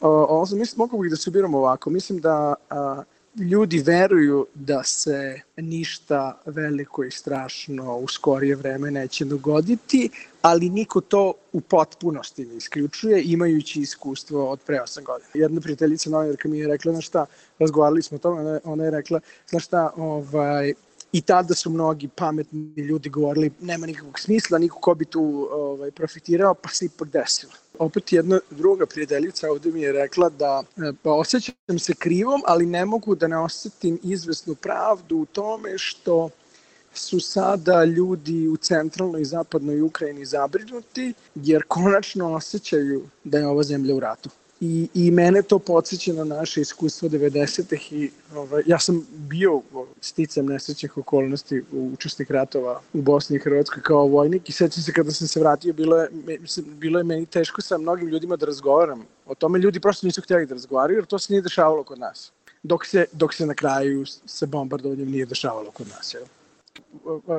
uh, 0.00 0.08
ovo 0.08 0.46
sam 0.46 0.58
mislim, 0.58 0.78
mogu 0.78 1.02
bih 1.02 1.10
da 1.10 1.16
se 1.16 1.30
ubiramo 1.30 1.58
ovako. 1.58 1.90
Mislim 1.90 2.20
da 2.20 2.54
uh, 2.70 3.04
ljudi 3.36 3.78
veruju 3.78 4.46
da 4.54 4.84
se 4.84 5.40
ništa 5.56 6.40
veliko 6.46 7.04
i 7.04 7.10
strašno 7.10 7.96
u 7.96 8.08
skorije 8.08 8.56
vreme 8.56 8.90
neće 8.90 9.24
dogoditi, 9.24 10.10
ali 10.42 10.70
niko 10.70 11.00
to 11.00 11.32
u 11.52 11.60
potpunosti 11.60 12.44
ne 12.44 12.56
isključuje, 12.56 13.22
imajući 13.24 13.80
iskustvo 13.80 14.50
od 14.50 14.60
pre 14.66 14.78
8 14.78 15.02
godina. 15.02 15.30
Jedna 15.34 15.60
prijateljica 15.60 16.10
novinarka 16.10 16.48
mi 16.48 16.58
je 16.58 16.68
rekla, 16.68 16.92
znaš 16.92 17.06
šta, 17.06 17.26
razgovarali 17.58 18.02
smo 18.02 18.14
o 18.14 18.18
tome, 18.18 18.60
ona 18.64 18.84
je 18.84 18.90
rekla, 18.90 19.20
znaš 19.48 19.64
šta, 19.64 19.92
ovaj, 19.96 20.74
I 21.12 21.20
tada 21.20 21.54
su 21.54 21.70
mnogi 21.70 22.08
pametni 22.08 22.74
ljudi 22.76 23.08
govorili 23.08 23.50
nema 23.60 23.86
nikakvog 23.86 24.18
smisla, 24.18 24.58
niko 24.58 24.78
ko 24.80 24.94
bi 24.94 25.04
tu 25.04 25.48
ovaj, 25.50 25.90
profitirao, 25.90 26.54
pa 26.54 26.68
se 26.68 26.84
ipak 26.84 27.08
desilo. 27.08 27.52
Opet 27.78 28.12
jedna 28.12 28.40
druga 28.50 28.86
prijateljica 28.86 29.50
ovde 29.50 29.70
mi 29.70 29.80
je 29.80 29.92
rekla 29.92 30.28
da 30.28 30.62
e, 30.76 30.92
pa 31.02 31.12
osjećam 31.12 31.78
se 31.78 31.94
krivom, 31.94 32.42
ali 32.46 32.66
ne 32.66 32.84
mogu 32.84 33.14
da 33.14 33.28
ne 33.28 33.38
osetim 33.38 33.98
izvesnu 34.02 34.54
pravdu 34.54 35.16
u 35.16 35.26
tome 35.26 35.78
što 35.78 36.30
su 36.94 37.20
sada 37.20 37.84
ljudi 37.84 38.48
u 38.48 38.56
centralnoj 38.56 39.22
i 39.22 39.24
zapadnoj 39.24 39.80
Ukrajini 39.80 40.24
zabrinuti, 40.24 41.14
jer 41.34 41.62
konačno 41.68 42.34
osjećaju 42.34 43.08
da 43.24 43.38
je 43.38 43.46
ova 43.46 43.62
zemlja 43.62 43.94
u 43.94 44.00
ratu 44.00 44.30
i, 44.64 44.88
i 44.94 45.10
mene 45.10 45.42
to 45.42 45.58
podsjeća 45.58 46.12
na 46.12 46.24
naše 46.24 46.60
iskustvo 46.60 47.08
90-ih 47.08 47.92
i 47.92 48.10
ovaj, 48.34 48.62
ja 48.66 48.78
sam 48.78 49.06
bio 49.10 49.62
sticam 50.00 50.46
nesrećnih 50.46 50.98
okolnosti 50.98 51.62
u 51.72 51.90
učesnik 51.92 52.30
ratova 52.30 52.80
u 52.92 53.02
Bosni 53.02 53.36
i 53.36 53.40
Hrvatskoj 53.40 53.82
kao 53.82 54.06
vojnik 54.06 54.48
i 54.48 54.52
sećam 54.52 54.82
se 54.82 54.92
kada 54.92 55.10
sam 55.10 55.28
se 55.28 55.40
vratio 55.40 55.72
bilo 55.72 55.96
je, 55.96 56.08
mislim, 56.40 56.66
bilo 56.78 56.98
je 56.98 57.04
meni 57.04 57.26
teško 57.26 57.62
sa 57.62 57.78
mnogim 57.78 58.08
ljudima 58.08 58.36
da 58.36 58.46
razgovaram 58.46 59.04
o 59.26 59.34
tome 59.34 59.58
ljudi 59.58 59.80
prosto 59.80 60.06
nisu 60.06 60.22
htjeli 60.22 60.46
da 60.46 60.54
razgovaraju 60.54 60.98
jer 60.98 61.06
to 61.06 61.18
se 61.18 61.32
nije 61.32 61.42
dešavalo 61.42 61.84
kod 61.84 61.98
nas 61.98 62.32
dok 62.62 62.86
se, 62.86 63.04
dok 63.12 63.34
se 63.34 63.46
na 63.46 63.54
kraju 63.54 64.04
sa 64.26 64.46
bombardovanjem 64.46 65.10
nije 65.10 65.26
dešavalo 65.26 65.70
kod 65.70 65.88
nas. 65.88 66.14
Jel? 66.14 66.24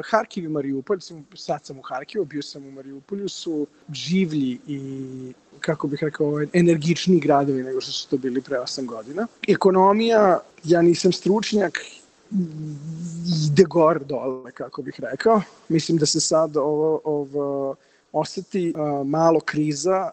Harkiv 0.09 0.43
i 0.43 0.47
Mariupolj, 0.47 0.99
sad 1.35 1.65
sam 1.65 1.79
u 1.79 1.81
Harkivu, 1.81 2.25
bio 2.25 2.41
sam 2.41 2.65
u 2.65 2.71
Mariupolju, 2.71 3.29
su 3.29 3.67
življi 3.93 4.59
i 4.67 4.79
kako 5.59 5.87
bih 5.87 6.03
rekao, 6.03 6.27
ovaj, 6.27 6.47
energični 6.53 7.19
gradovi 7.19 7.63
nego 7.63 7.81
što 7.81 7.91
su 7.91 8.09
to 8.09 8.17
bili 8.17 8.41
pre 8.41 8.57
8 8.57 8.85
godina. 8.85 9.27
Ekonomija, 9.47 10.39
ja 10.63 10.81
nisam 10.81 11.11
stručnjak, 11.11 11.79
ide 13.51 13.63
gore 13.63 13.99
dole, 13.99 14.51
kako 14.51 14.81
bih 14.81 14.99
rekao. 14.99 15.41
Mislim 15.69 15.97
da 15.97 16.05
se 16.05 16.19
sad 16.19 16.57
ovo, 16.57 17.01
ovo 17.03 17.75
oseti 18.13 18.73
malo 19.05 19.39
kriza 19.39 20.09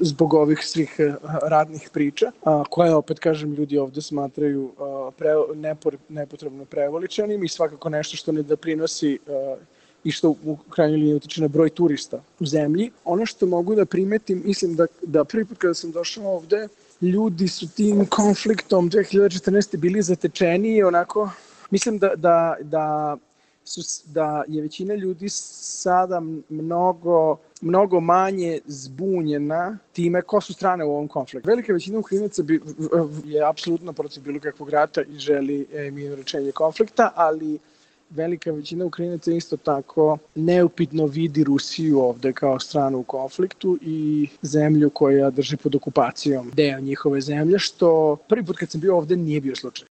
zbog 0.00 0.34
ovih 0.34 0.58
svih 0.62 1.00
radnih 1.42 1.90
priča, 1.92 2.30
koje 2.70 2.94
opet, 2.94 3.18
kažem, 3.18 3.52
ljudi 3.52 3.78
ovde 3.78 4.02
smatraju 4.02 4.72
pre, 5.18 5.30
nepor, 5.54 5.96
nepotrebno 6.08 6.64
prevoličanim 6.64 7.44
i 7.44 7.48
svakako 7.48 7.88
nešto 7.88 8.16
što 8.16 8.32
ne 8.32 8.56
prinosi 8.56 9.18
a, 9.28 9.56
i 10.04 10.10
što 10.10 10.30
u 10.30 10.56
krajnjoj 10.70 10.96
liniji 10.96 11.14
utiče 11.14 11.40
na 11.40 11.48
broj 11.48 11.70
turista 11.70 12.22
u 12.40 12.46
zemlji. 12.46 12.90
Ono 13.04 13.26
što 13.26 13.46
mogu 13.46 13.74
da 13.74 13.84
primetim, 13.84 14.42
mislim 14.44 14.74
da, 14.76 14.86
da 15.02 15.24
prvi 15.24 15.44
put 15.44 15.58
kada 15.58 15.74
sam 15.74 15.90
došao 15.90 16.26
ovde, 16.26 16.68
ljudi 17.00 17.48
su 17.48 17.68
tim 17.68 18.06
konfliktom 18.06 18.90
2014. 18.90 19.76
bili 19.76 20.02
zatečeni 20.02 20.76
i 20.76 20.82
onako, 20.82 21.30
mislim 21.70 21.98
da, 21.98 22.14
da, 22.16 22.56
da 22.60 23.16
su, 23.64 24.10
da 24.12 24.44
je 24.48 24.62
većina 24.62 24.94
ljudi 24.94 25.28
sada 25.28 26.22
mnogo, 26.48 27.36
mnogo 27.60 28.00
manje 28.00 28.60
zbunjena 28.66 29.78
time 29.92 30.22
ko 30.22 30.40
su 30.40 30.52
strane 30.52 30.84
u 30.84 30.90
ovom 30.90 31.08
konfliktu. 31.08 31.48
Velika 31.48 31.72
većina 31.72 31.98
Ukrajinaca 31.98 32.42
bi, 32.42 32.60
je 33.24 33.48
apsolutno 33.48 33.92
protiv 33.92 34.22
bilo 34.22 34.40
kakvog 34.40 34.70
rata 34.70 35.02
i 35.02 35.18
želi 35.18 35.66
e, 35.72 35.90
mirno 35.90 36.16
rečenje 36.16 36.52
konflikta, 36.52 37.12
ali 37.14 37.58
velika 38.10 38.50
većina 38.50 38.84
Ukrajinaca 38.84 39.32
isto 39.32 39.56
tako 39.56 40.18
neupitno 40.34 41.06
vidi 41.06 41.44
Rusiju 41.44 42.00
ovde 42.00 42.32
kao 42.32 42.60
stranu 42.60 42.98
u 42.98 43.02
konfliktu 43.02 43.78
i 43.82 44.28
zemlju 44.42 44.90
koja 44.90 45.30
drži 45.30 45.56
pod 45.56 45.74
okupacijom 45.74 46.50
deo 46.54 46.80
njihove 46.80 47.20
zemlje, 47.20 47.58
što 47.58 48.16
prvi 48.28 48.44
put 48.44 48.56
kad 48.56 48.70
sam 48.70 48.80
bio 48.80 48.96
ovde 48.96 49.16
nije 49.16 49.40
bio 49.40 49.56
slučaj. 49.56 49.91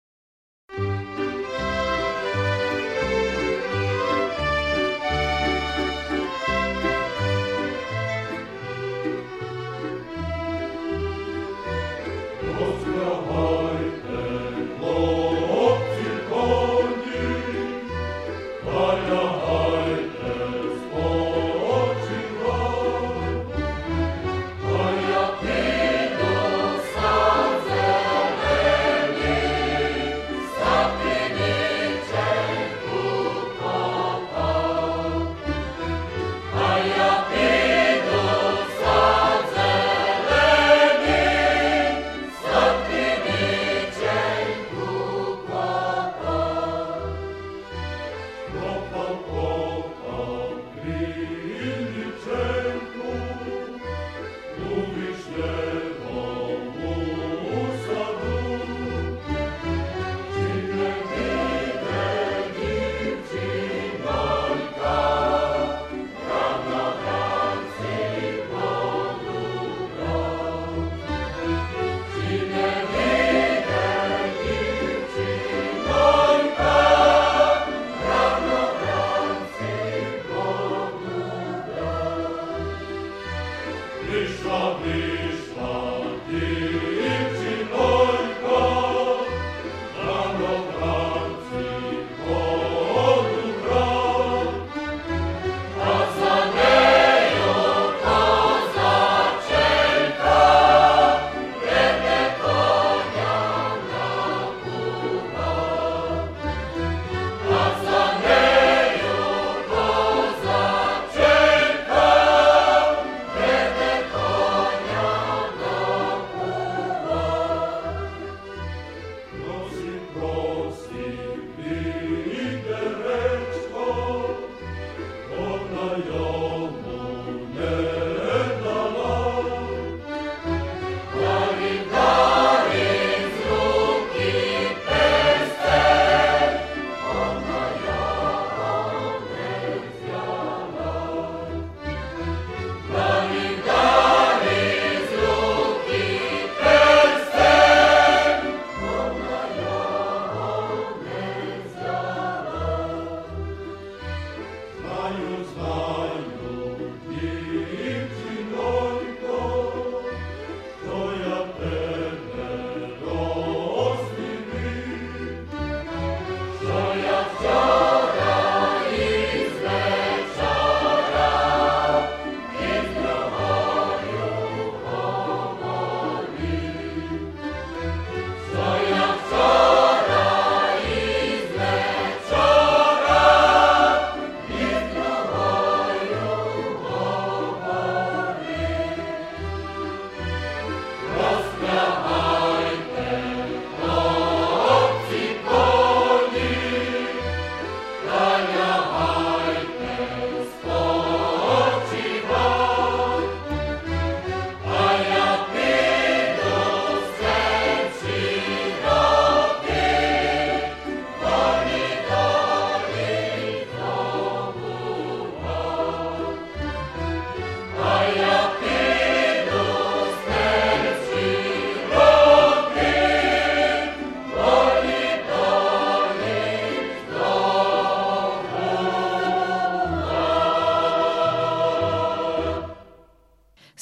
lovely. 84.66 85.15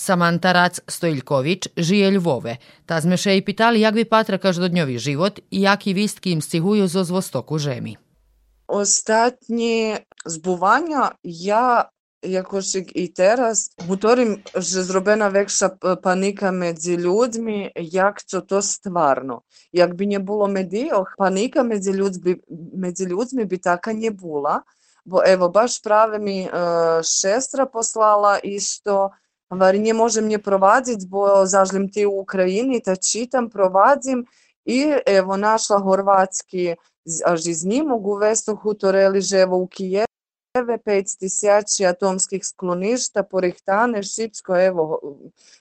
Samantarac 0.04 0.80
Stojljković 0.88 1.68
žije 1.78 2.12
Ljvove. 2.12 2.58
Tazme 2.86 3.18
še 3.18 3.38
i 3.38 3.46
pitali 3.46 3.82
jak 3.82 3.96
vi 3.96 4.06
patra 4.06 4.38
každodnjovi 4.38 4.98
život 4.98 5.40
i 5.52 5.62
jaki 5.62 5.94
vistki 5.94 6.32
im 6.32 6.42
stihuju 6.42 6.88
zo 6.88 7.04
zvostoku 7.04 7.58
žemi. 7.58 7.98
Ostatні 8.68 9.98
збування 10.26 11.12
я 11.24 11.90
Якось 12.26 12.76
і 12.76 13.14
зараз 13.16 13.76
говоримо, 13.88 14.38
що 14.54 14.84
зроблена 14.84 15.30
векша 15.30 15.70
паніка 16.04 16.52
між 16.52 16.88
людьми, 16.88 17.72
як 17.76 18.26
це 18.26 18.42
то 18.42 18.62
створно. 18.62 19.42
Якби 19.74 20.08
не 20.08 20.20
було 20.20 20.48
медіох, 20.48 21.16
паніка 21.18 21.64
між 21.64 21.88
людьми, 21.88 22.36
між 22.74 23.00
людьми 23.00 23.46
би 23.46 23.58
така 23.58 23.94
не 23.94 24.12
була. 24.12 24.64
Бо, 25.06 25.22
ево, 25.22 25.50
баш 25.50 25.80
праве 25.80 26.20
mi 26.20 26.48
e, 26.48 26.50
šestra 27.04 27.66
poslala 27.66 28.40
isto 28.40 29.12
Варенье 29.58 29.94
можем 29.94 30.28
не 30.28 30.38
провадити, 30.38 31.06
бо 31.10 31.46
зажлим 31.46 31.90
ти 31.90 32.08
в 32.08 32.18
Україні 32.18 32.80
та 32.80 32.96
читам 32.96 33.50
провадим. 33.50 34.26
І 34.66 34.96
ево 35.08 35.38
нашла 35.38 35.80
хорватські 35.80 36.76
жізні, 37.34 37.84
могу 37.84 38.16
весто 38.16 38.56
хуторели 38.56 39.22
живо 39.22 39.58
у 39.58 39.68
Києві. 39.68 40.06
5 40.84 41.20
тисяч 41.20 41.82
атомських 41.82 42.46
склониш 42.46 43.10
та 43.10 43.24
порихтане 43.24 44.04
шипсько, 44.04 44.54
ево, 44.56 45.18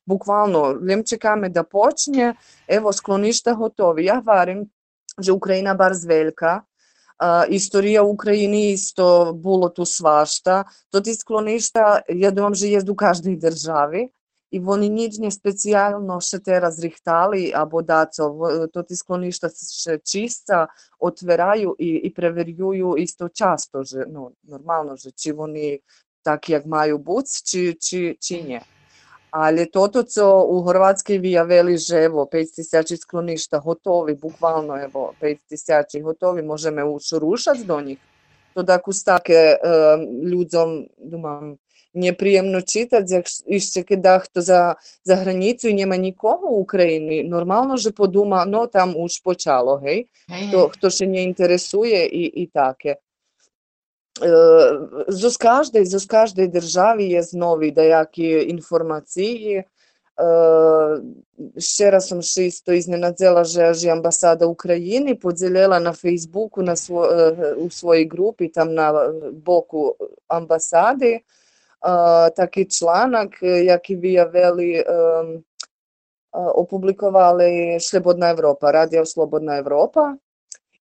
буквально, 0.06 0.78
лим 0.80 1.04
чекаме 1.04 1.48
да 1.48 1.62
почне, 1.62 2.34
ево, 2.68 2.92
склоништа 2.92 3.54
готові. 3.54 4.04
Я 4.04 4.20
варим, 4.20 4.70
že 5.18 5.32
Ukrajina 5.32 5.74
bar 5.74 5.94
zvelika, 5.94 6.62
Історія 7.50 8.02
України 8.02 8.70
істо 8.70 9.32
було 9.32 9.68
ту 9.68 9.86
свашта, 9.86 10.64
то 10.90 11.00
ті 11.00 11.14
склоништа, 11.14 12.02
я 12.08 12.30
думаю, 12.30 12.54
що 12.54 12.66
є 12.66 12.80
у 12.80 12.94
кожній 12.94 13.36
державі, 13.36 14.10
і 14.50 14.60
вони 14.60 14.88
ніч 14.88 15.18
не 15.18 15.30
спеціально 15.30 16.20
ще 16.20 16.38
зараз 16.44 16.80
рихтали 16.80 17.52
або 17.54 17.82
дацо, 17.82 18.68
то 18.74 18.82
ті 18.82 18.96
склоништа 18.96 19.50
ще 19.72 19.98
чисто 20.04 20.66
отвираю 20.98 21.76
і, 21.78 21.86
і 21.86 22.10
перевірюю 22.10 22.96
істо 22.96 23.28
часто, 23.28 23.84
же, 23.84 24.06
ну, 24.08 24.32
нормально, 24.44 24.96
же, 24.96 25.10
чи 25.16 25.32
вони 25.32 25.80
так, 26.22 26.50
як 26.50 26.66
мають 26.66 27.00
бути, 27.00 27.30
чи, 27.44 27.72
чи, 27.72 28.16
чи 28.20 28.42
ні. 28.42 28.60
Ali 29.32 29.70
toto, 29.70 30.02
co 30.02 30.44
u 30.48 30.62
Hrvatskoj 30.62 31.18
vija 31.18 31.42
veli, 31.42 31.78
že 31.78 32.02
evo, 32.04 32.28
5000 32.32 32.96
skloništa 33.00 33.58
gotovi, 33.64 34.14
bukvalno 34.14 34.76
evo, 34.76 35.12
5000 35.20 36.02
gotovi, 36.02 36.42
možeme 36.42 36.84
ući 36.84 37.18
rušac 37.18 37.58
do 37.58 37.80
njih. 37.80 37.98
To 38.54 38.62
da 38.62 38.76
kustake 38.78 39.56
ľuďom, 40.28 40.86
думам, 40.98 41.56
неприємно 41.94 42.62
читати, 42.62 43.14
як 43.14 43.24
іще 43.46 43.82
кида 43.82 44.18
хто 44.18 44.42
за, 44.42 44.76
за 45.04 45.16
границю 45.16 45.68
і 45.68 45.74
нема 45.74 45.96
нікого 45.96 46.48
в 46.48 46.58
Україні, 46.58 47.24
нормально 47.24 47.76
же 47.76 47.90
подума, 47.90 48.44
ну 48.44 48.66
там 48.66 48.96
уж 48.96 49.18
почало, 49.18 49.76
гей, 49.76 50.08
хто, 50.48 50.68
хто 50.68 50.90
ще 50.90 51.06
не 51.06 51.22
інтересує 51.22 52.06
і, 52.06 52.22
і 52.22 52.46
таке. 52.46 52.96
Е, 54.20 54.78
з 55.08 55.30
з 55.30 55.36
кожної 55.36 55.86
з 55.86 56.06
кожної 56.06 56.48
держави 56.48 57.02
є 57.02 57.22
знову 57.22 57.70
деякі 57.70 58.48
інформації. 58.48 59.64
Е, 60.20 61.00
ще 61.58 61.90
раз 61.90 62.08
съм 62.08 62.22
шисто 62.22 62.72
iznenadzila, 62.72 63.44
že 63.44 63.62
аж 63.62 63.86
амбасада 63.86 64.46
України 64.46 65.14
поділила 65.14 65.80
на 65.80 65.92
Фейсбуку 65.92 66.62
на 66.62 66.76
сво, 66.76 67.04
е, 67.04 67.54
у 67.54 67.70
своїй 67.70 68.08
групі, 68.08 68.48
там 68.48 68.74
на 68.74 69.12
боку 69.32 69.96
амбасади, 70.28 71.20
такий 72.36 72.64
членок, 72.64 73.42
який 73.42 73.96
виявили, 73.96 74.84
опублікували 76.32 77.78
Шлебодна 77.80 78.28
Європа, 78.28 78.72
Радіо 78.72 79.04
Слободна 79.04 79.56
Європа. 79.56 80.16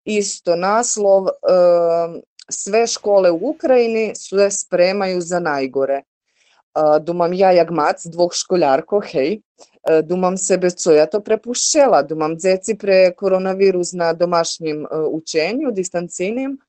Isto 0.06 0.56
naslov, 0.56 1.28
um, 1.30 2.22
sve 2.50 2.88
škole 2.88 3.32
u 3.32 3.40
Ukrajini 3.42 4.12
sve 4.16 4.52
spremaju 4.52 5.22
za 5.22 5.40
najgore. 5.40 6.02
Думам 7.02 7.34
ja 7.34 7.52
jak 7.52 7.70
mac 7.70 8.06
dvoch 8.06 8.34
školjarko, 8.34 9.02
hej, 9.12 9.42
думам 10.04 10.38
sebe 10.38 10.70
co 10.70 10.92
ja 10.92 11.06
to 11.06 11.20
prepušćela, 11.20 12.02
думам 12.02 12.38
dzeci 12.38 12.78
pre 12.78 13.12
koronavirus 13.16 13.92
na 13.94 14.14
domašnjem 14.14 14.86
učenju, 15.12 15.72
distancійним, 15.72 16.60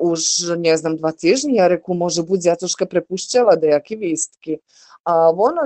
уж 0.00 0.48
не 0.58 0.76
знам 0.76 0.96
два 0.96 1.12
тижні. 1.12 1.54
Я 1.54 1.68
реку, 1.68 1.94
може 1.94 2.22
бути, 2.22 2.42
зятушка 2.42 2.86
припущала 2.86 3.56
деякі 3.56 3.96
вістки. 3.96 4.60
А 5.04 5.30
воно 5.30 5.62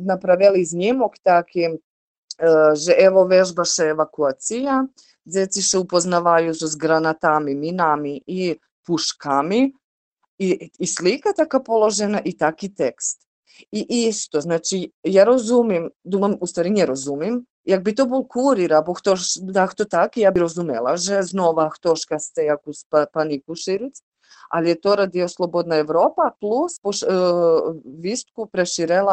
направили 0.00 0.64
знімок 0.64 1.18
таки, 1.22 1.78
że 2.74 2.92
evo 2.92 3.24
vežba 3.24 3.64
še 3.64 3.94
djeci 5.28 5.62
še 5.62 5.78
upoznavaju 5.78 6.54
z 6.54 6.76
granatami, 6.76 7.54
minami 7.54 8.20
i 8.26 8.56
puškami 8.86 9.60
i, 10.38 10.70
i 10.78 10.86
slika 10.86 11.32
taka 11.36 11.60
položena 11.60 12.20
i 12.24 12.36
taki 12.36 12.74
tekst. 12.74 13.24
I 13.72 14.06
isto, 14.08 14.40
znači, 14.40 14.90
ja 15.02 15.24
rozumim, 15.24 15.90
думам, 16.04 16.36
u 16.40 16.46
stvari 16.46 16.70
не 16.70 16.86
rozumim, 16.86 17.42
Якби 17.68 17.92
то 17.92 18.06
був 18.06 18.28
курір 18.28 18.74
або 18.74 18.94
хто 18.94 19.16
ж 19.16 19.40
да, 19.42 19.66
хто 19.66 19.84
так, 19.84 20.16
я 20.16 20.30
б 20.30 20.38
розуміла, 20.38 20.96
що 20.96 21.22
знову 21.22 21.68
хтошка 21.70 22.18
з 22.18 22.30
це 22.30 22.44
якусь 22.44 22.86
паніку 23.12 23.56
ширить. 23.56 24.00
Але 24.50 24.74
то 24.74 24.96
Радіо 24.96 25.28
Слободна 25.28 25.76
Європа 25.76 26.32
плюс 26.40 26.78
пош, 26.78 27.02
е, 27.02 27.08
вістку 27.84 28.46
приширила 28.46 29.12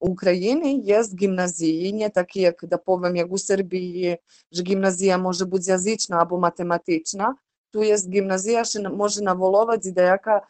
України 0.00 0.72
є 0.72 1.02
гімназії, 1.20 1.92
не 1.92 2.08
такі, 2.08 2.40
як 2.40 2.64
да 2.64 2.76
повім, 2.76 3.16
як 3.16 3.32
у 3.32 3.38
Сербії, 3.38 4.18
що 4.52 4.62
гімназія 4.62 5.18
може 5.18 5.44
бути 5.44 5.70
язична 5.70 6.16
або 6.22 6.38
математична. 6.38 7.34
Tu 7.72 7.82
jest 7.86 8.10
gimnazija, 8.10 8.64
še 8.64 8.82
može 8.88 9.22
navolovati 9.22 9.92
da 9.92 10.02
jaka 10.02 10.40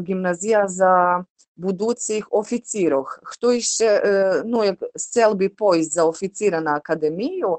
gimnazija 0.00 0.68
za 0.68 1.24
budućih 1.56 2.28
oficirov. 2.30 3.04
Hto 3.22 3.52
išče, 3.52 4.00
no, 4.46 4.62
jak 4.64 4.78
cel 4.94 5.34
bi 5.34 5.48
pojst 5.48 5.92
za 5.92 6.04
oficira 6.04 6.60
na 6.60 6.76
akademiju, 6.76 7.58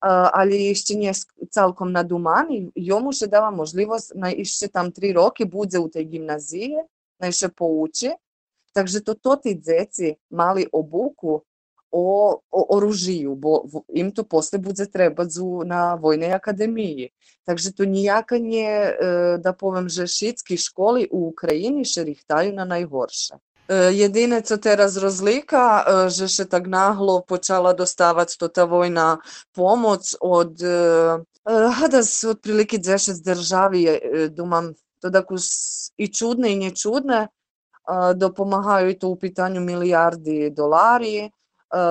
ali 0.00 0.70
išče 0.70 0.94
nije 0.94 1.12
celkom 1.50 1.92
nadumani, 1.92 2.70
jomu 2.74 3.12
še 3.12 3.26
dava 3.26 3.50
možljivost 3.50 4.12
na 4.14 4.30
išče 4.30 4.68
tam 4.68 4.92
tri 4.92 5.12
roki 5.12 5.44
budze 5.44 5.78
u 5.78 5.88
tej 5.88 6.04
gimnazije, 6.04 6.86
najše 7.18 7.48
pouči, 7.48 8.14
Takže 8.72 9.00
to 9.00 9.14
to 9.14 9.36
ti 9.36 10.16
mali 10.30 10.66
obuku 10.72 11.42
o, 11.90 12.38
o 12.50 12.60
oružiju, 12.76 13.34
bo 13.34 13.66
im 13.88 14.12
to 14.12 14.24
posle 14.24 14.58
bude 14.58 14.86
trebadzu 14.86 15.62
na 15.64 15.94
Vojnej 15.94 16.32
akademiji. 16.32 17.10
Takže 17.44 17.72
to 17.72 17.84
nijakanje, 17.84 18.94
da 19.38 19.52
povem, 19.52 19.88
že 19.88 20.06
šitski 20.06 20.56
školi 20.56 21.08
u 21.10 21.28
Ukrajini 21.34 21.84
še 21.84 22.04
rihtaju 22.04 22.54
na 22.54 22.64
najgorše. 22.64 23.38
Єдине, 23.92 24.40
це 24.40 24.58
зараз 24.62 24.96
розлика, 24.96 25.84
що 26.10 26.26
ще 26.26 26.44
так 26.44 26.66
нагло 26.66 27.22
почала 27.22 27.72
доставати 27.72 28.34
то 28.38 28.48
та 28.48 28.64
війна 28.64 29.18
помоць 29.52 30.18
від 30.22 30.62
гадас 31.44 32.24
от 32.24 32.40
прилики 32.40 32.78
дзеше 32.78 33.14
з 33.14 33.20
держави, 33.20 34.00
думам, 34.36 34.74
то 35.00 35.10
так 35.10 35.30
уж 35.30 35.42
і 35.96 36.08
чудне, 36.08 36.52
і 36.52 36.70
допомагають 38.15 39.03
у 39.03 39.15
питанню 39.15 39.61
мільярди 39.61 40.49
доларів. 40.49 41.29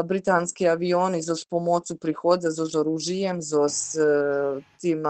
Британські 0.04 0.64
авіони 0.64 1.22
з 1.22 1.44
помocю 1.44 1.96
приходять 1.96 2.52
з 2.52 2.74
оружієм, 2.74 3.42
з 3.42 4.62
тим 4.80 5.06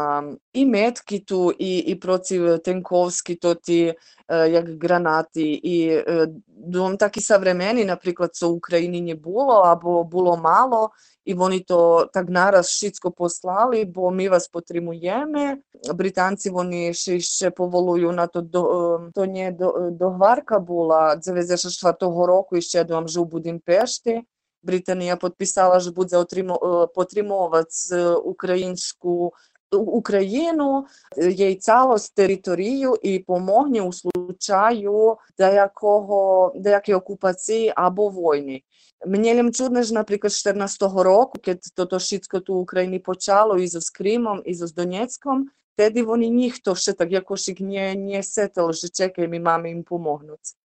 і 0.52 0.66
метки 0.66 1.18
ту, 1.18 1.50
і, 1.50 1.78
і 1.78 1.94
противтанковські 1.94 3.34
то 3.34 3.54
ті, 3.54 3.94
як 4.28 4.84
гранати. 4.84 5.42
І 5.42 6.04
дом 6.48 6.96
такі 6.96 7.20
современі, 7.20 7.84
наприклад, 7.84 8.34
це 8.34 8.46
в 8.46 8.50
Україні 8.50 9.00
не 9.00 9.14
було, 9.14 9.52
або 9.52 10.04
було 10.04 10.36
мало, 10.36 10.90
і 11.24 11.34
вони 11.34 11.60
то 11.60 12.10
так 12.12 12.28
нараз 12.28 12.66
všetko 12.66 13.10
послали, 13.10 13.84
бо 13.84 14.10
ми 14.10 14.28
вас 14.28 14.48
потримуємо. 14.48 15.56
Британці 15.94 16.50
вони 16.50 16.94
ще, 16.94 17.20
ще 17.20 17.50
поволують 17.50 18.16
на 18.16 18.26
то, 18.26 18.40
до, 18.40 19.00
то 19.14 19.26
не 19.26 19.52
до, 19.52 19.90
договарка 19.90 20.58
була 20.58 21.16
94-го 21.16 22.26
року, 22.26 22.56
і 22.56 22.62
ще 22.62 22.78
я 22.78 22.84
думам, 22.84 23.08
жив 23.08 23.22
у 23.22 23.26
Будимпешті. 23.26 24.22
Британія 24.63 25.15
підписала, 25.15 25.79
що 25.79 25.91
буде 25.91 26.17
е, 26.21 26.87
підтримувати 26.95 27.69
е, 27.91 28.09
українську 28.09 29.33
е, 29.73 29.77
Україну, 29.77 30.85
її 31.17 31.55
цілость, 31.55 32.15
територію 32.15 32.95
і 33.01 33.19
помогне 33.19 33.81
у 33.81 33.93
случаю 33.93 35.17
деякого, 35.37 36.53
деякої 36.55 36.95
окупації 36.95 37.73
або 37.75 38.09
війни. 38.09 38.61
Мені 39.07 39.33
лімчудне 39.33 39.83
що, 39.83 39.93
наприклад, 39.93 40.31
14-го 40.31 41.03
року, 41.03 41.39
коли 41.75 41.87
то 41.87 41.97
всичко 41.97 42.39
ту 42.39 42.55
Україні 42.55 42.99
почало, 42.99 43.57
і 43.57 43.67
з 43.67 43.89
Кримом, 43.89 44.41
і 44.45 44.53
з 44.53 44.73
Донецьком, 44.73 45.49
тоді 45.75 46.01
вони 46.01 46.27
ніхто 46.27 46.75
ще 46.75 46.93
так 46.93 47.11
якось 47.11 47.51
не, 47.59 47.95
не 47.95 48.23
сетили, 48.23 48.73
що 48.73 48.87
чекай, 48.89 49.27
ми 49.27 49.39
маємо 49.39 49.67
їм 49.67 49.83
помогнути 49.83 50.58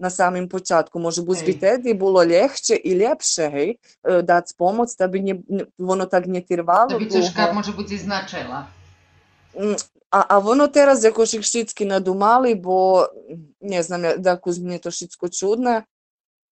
na 0.00 0.10
samym 0.10 0.48
początku. 0.48 1.00
Może 1.00 1.22
być 1.22 1.42
by 1.42 1.52
wtedy 1.52 1.94
było 1.94 2.22
легче 2.22 2.76
i 2.76 2.94
lepszej 2.94 3.78
dać 4.24 4.44
pomoc, 4.56 4.96
to 4.96 5.08
by 5.08 5.20
nie, 5.20 5.42
ono 5.88 6.06
tak 6.06 6.26
nie 6.26 6.42
trwało. 6.42 6.90
To 6.90 6.98
by 6.98 7.06
ciężka 7.06 7.52
może 7.52 7.72
być. 7.72 7.88
А 10.10 10.24
а 10.28 10.38
воно 10.38 10.68
зараз 10.74 11.04
якось 11.04 11.34
їх 11.34 11.44
шицьки 11.44 11.84
надумали, 11.84 12.54
бо 12.54 13.08
не 13.60 13.82
знаю, 13.82 14.22
якось 14.24 14.58
мені 14.58 14.78
то 14.78 14.90
шицько 14.90 15.28
чудне. 15.28 15.84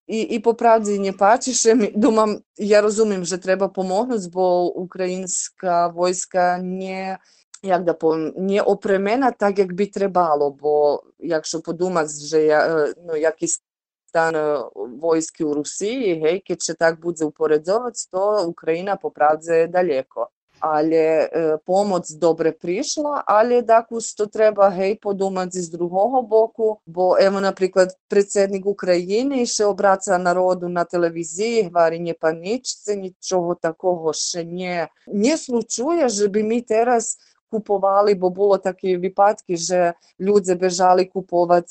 І, 0.06 0.20
і 0.20 0.38
по 0.38 0.54
правді 0.54 0.98
не 0.98 1.12
бачиш, 1.12 1.66
думам, 1.94 2.40
я 2.56 2.80
розумію, 2.80 3.26
що 3.26 3.38
треба 3.38 3.66
допомогти, 3.66 4.28
бо 4.32 4.74
українська 4.74 5.88
війська 5.88 6.58
не 6.58 7.18
як 7.64 7.84
да 7.84 7.92
повім, 7.92 8.32
не 8.36 8.62
опремена 8.62 9.30
так, 9.30 9.58
як 9.58 9.72
би 9.72 9.86
trebalo, 9.86 10.50
бо 10.50 11.02
якщо 11.18 11.60
подумати, 11.60 12.10
що 12.26 12.38
я, 12.38 12.88
ну, 13.06 13.16
якийсь 13.16 13.62
стан 14.06 14.64
військи 14.82 15.44
у 15.44 15.54
Росії, 15.54 16.20
гей, 16.20 16.42
keď 16.46 16.58
так 16.78 17.00
буде 17.00 17.24
упорядзовувати, 17.24 18.00
то 18.12 18.46
Україна 18.46 18.96
по 18.96 19.10
правді 19.10 19.66
далеко. 19.66 20.28
Але 20.60 21.30
е, 21.32 21.58
помоць 21.66 22.10
добре 22.10 22.52
прийшла, 22.52 23.24
але 23.26 23.62
також 23.62 24.14
то 24.14 24.26
треба 24.26 24.68
гей 24.68 24.94
подумати 24.94 25.62
з 25.62 25.70
другого 25.70 26.22
боку, 26.22 26.78
бо 26.86 27.16
ево, 27.18 27.40
наприклад, 27.40 27.96
председник 28.08 28.66
України 28.66 29.46
ще 29.46 29.64
обраться 29.64 30.18
народу 30.18 30.68
на 30.68 30.84
телевізії, 30.84 31.62
говорить, 31.62 32.00
не 32.00 32.12
панічце, 32.12 32.96
нічого 32.96 33.54
такого 33.54 34.12
ще 34.12 34.44
не, 34.44 34.88
не 35.06 35.38
случує, 35.38 36.08
щоб 36.08 36.36
ми 36.36 36.64
зараз 36.68 37.18
kupowali, 37.50 38.16
bo 38.16 38.30
było 38.30 38.58
takie 38.58 38.98
wypadki, 38.98 39.56
że 39.56 39.94
ludzie 40.18 40.56
bieżali 40.56 41.08
kupować 41.08 41.66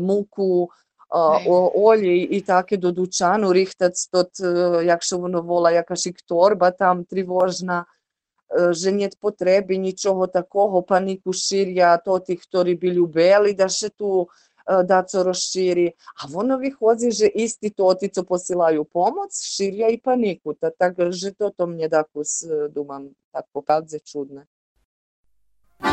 muku, 0.00 0.68
olej 1.74 2.36
i 2.36 2.42
takie 2.42 2.78
do 2.78 2.92
duczanu, 2.92 3.52
rychtać 3.52 4.08
tot, 4.08 4.30
якщо 4.82 5.18
воно 5.18 5.42
вола 5.42 5.70
якась 5.72 6.08
торба 6.26 6.70
там 6.70 7.04
тривожна, 7.04 7.84
że 8.70 8.92
nie 8.92 9.08
potrzeby 9.20 9.78
niczego 9.78 10.26
takiego, 10.26 10.82
paniku 10.82 11.32
širja 11.32 11.98
to 11.98 12.20
tih, 12.20 12.40
ktori 12.40 12.76
bi 12.76 12.88
ljubeli 12.90 13.54
da 13.54 13.68
se 13.68 13.90
tu 13.90 14.28
da 14.84 15.02
co 15.02 15.22
rozširi, 15.22 15.92
a 16.22 16.28
ono 16.34 16.58
vyhodzi, 16.58 17.10
že 17.12 17.26
isti 17.26 17.70
to 17.70 17.86
otico 17.86 18.22
posilaju 18.22 18.84
pomoc, 18.84 19.34
širja 19.42 19.88
i 19.88 19.98
paniku, 19.98 20.54
tak, 20.54 20.94
že 21.10 21.32
to 21.34 21.50
to 21.50 21.66
mne 21.66 21.88
dakus, 21.88 22.44
dumam, 22.70 23.10
tak 23.32 23.46
pokadze 23.52 23.98
čudne. 24.00 24.46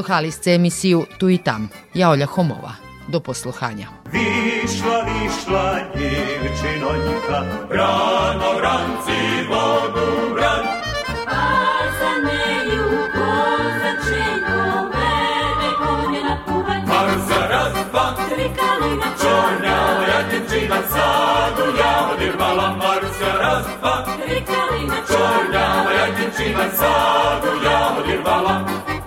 Sluhali 0.00 0.30
ste 0.30 0.54
emisiju 0.54 1.04
Tu 1.18 1.28
i 1.30 1.38
tam. 1.38 1.68
Ja 1.94 2.10
Olja 2.10 2.26
Homova. 2.26 2.72
Do 3.08 3.20
posluhanja. 3.20 3.86
Višla, 4.12 5.04
višla 5.04 5.74
djevčinonjka, 5.94 7.40
rano 7.70 8.60
ranci 8.64 9.20
vodu 9.48 10.34
bran. 10.34 10.64
A 11.28 11.44
za 11.98 12.12
neju 12.26 12.88
kozačenko 13.12 14.88
vede 14.94 15.70
konje 15.78 16.22
na 16.24 16.36
puvanj. 16.46 16.82
Marza 16.86 17.46
raz, 17.50 17.72
dva, 17.90 18.14
Tri 18.28 18.48
kalina 18.56 19.10
čorna, 19.20 19.76
moja 19.98 20.20
dječina 20.30 20.80
sadu, 20.92 21.76
ja 21.78 22.08
odjevala 22.14 22.76
Marza 22.76 23.32
raz, 23.40 23.64
dva, 23.80 24.04
tri 24.04 24.42
kalina 24.48 24.96
čorna, 25.08 25.84
moja 25.84 26.70
sadu, 26.70 27.64
ja 27.64 27.96
odjevala. 28.00 28.99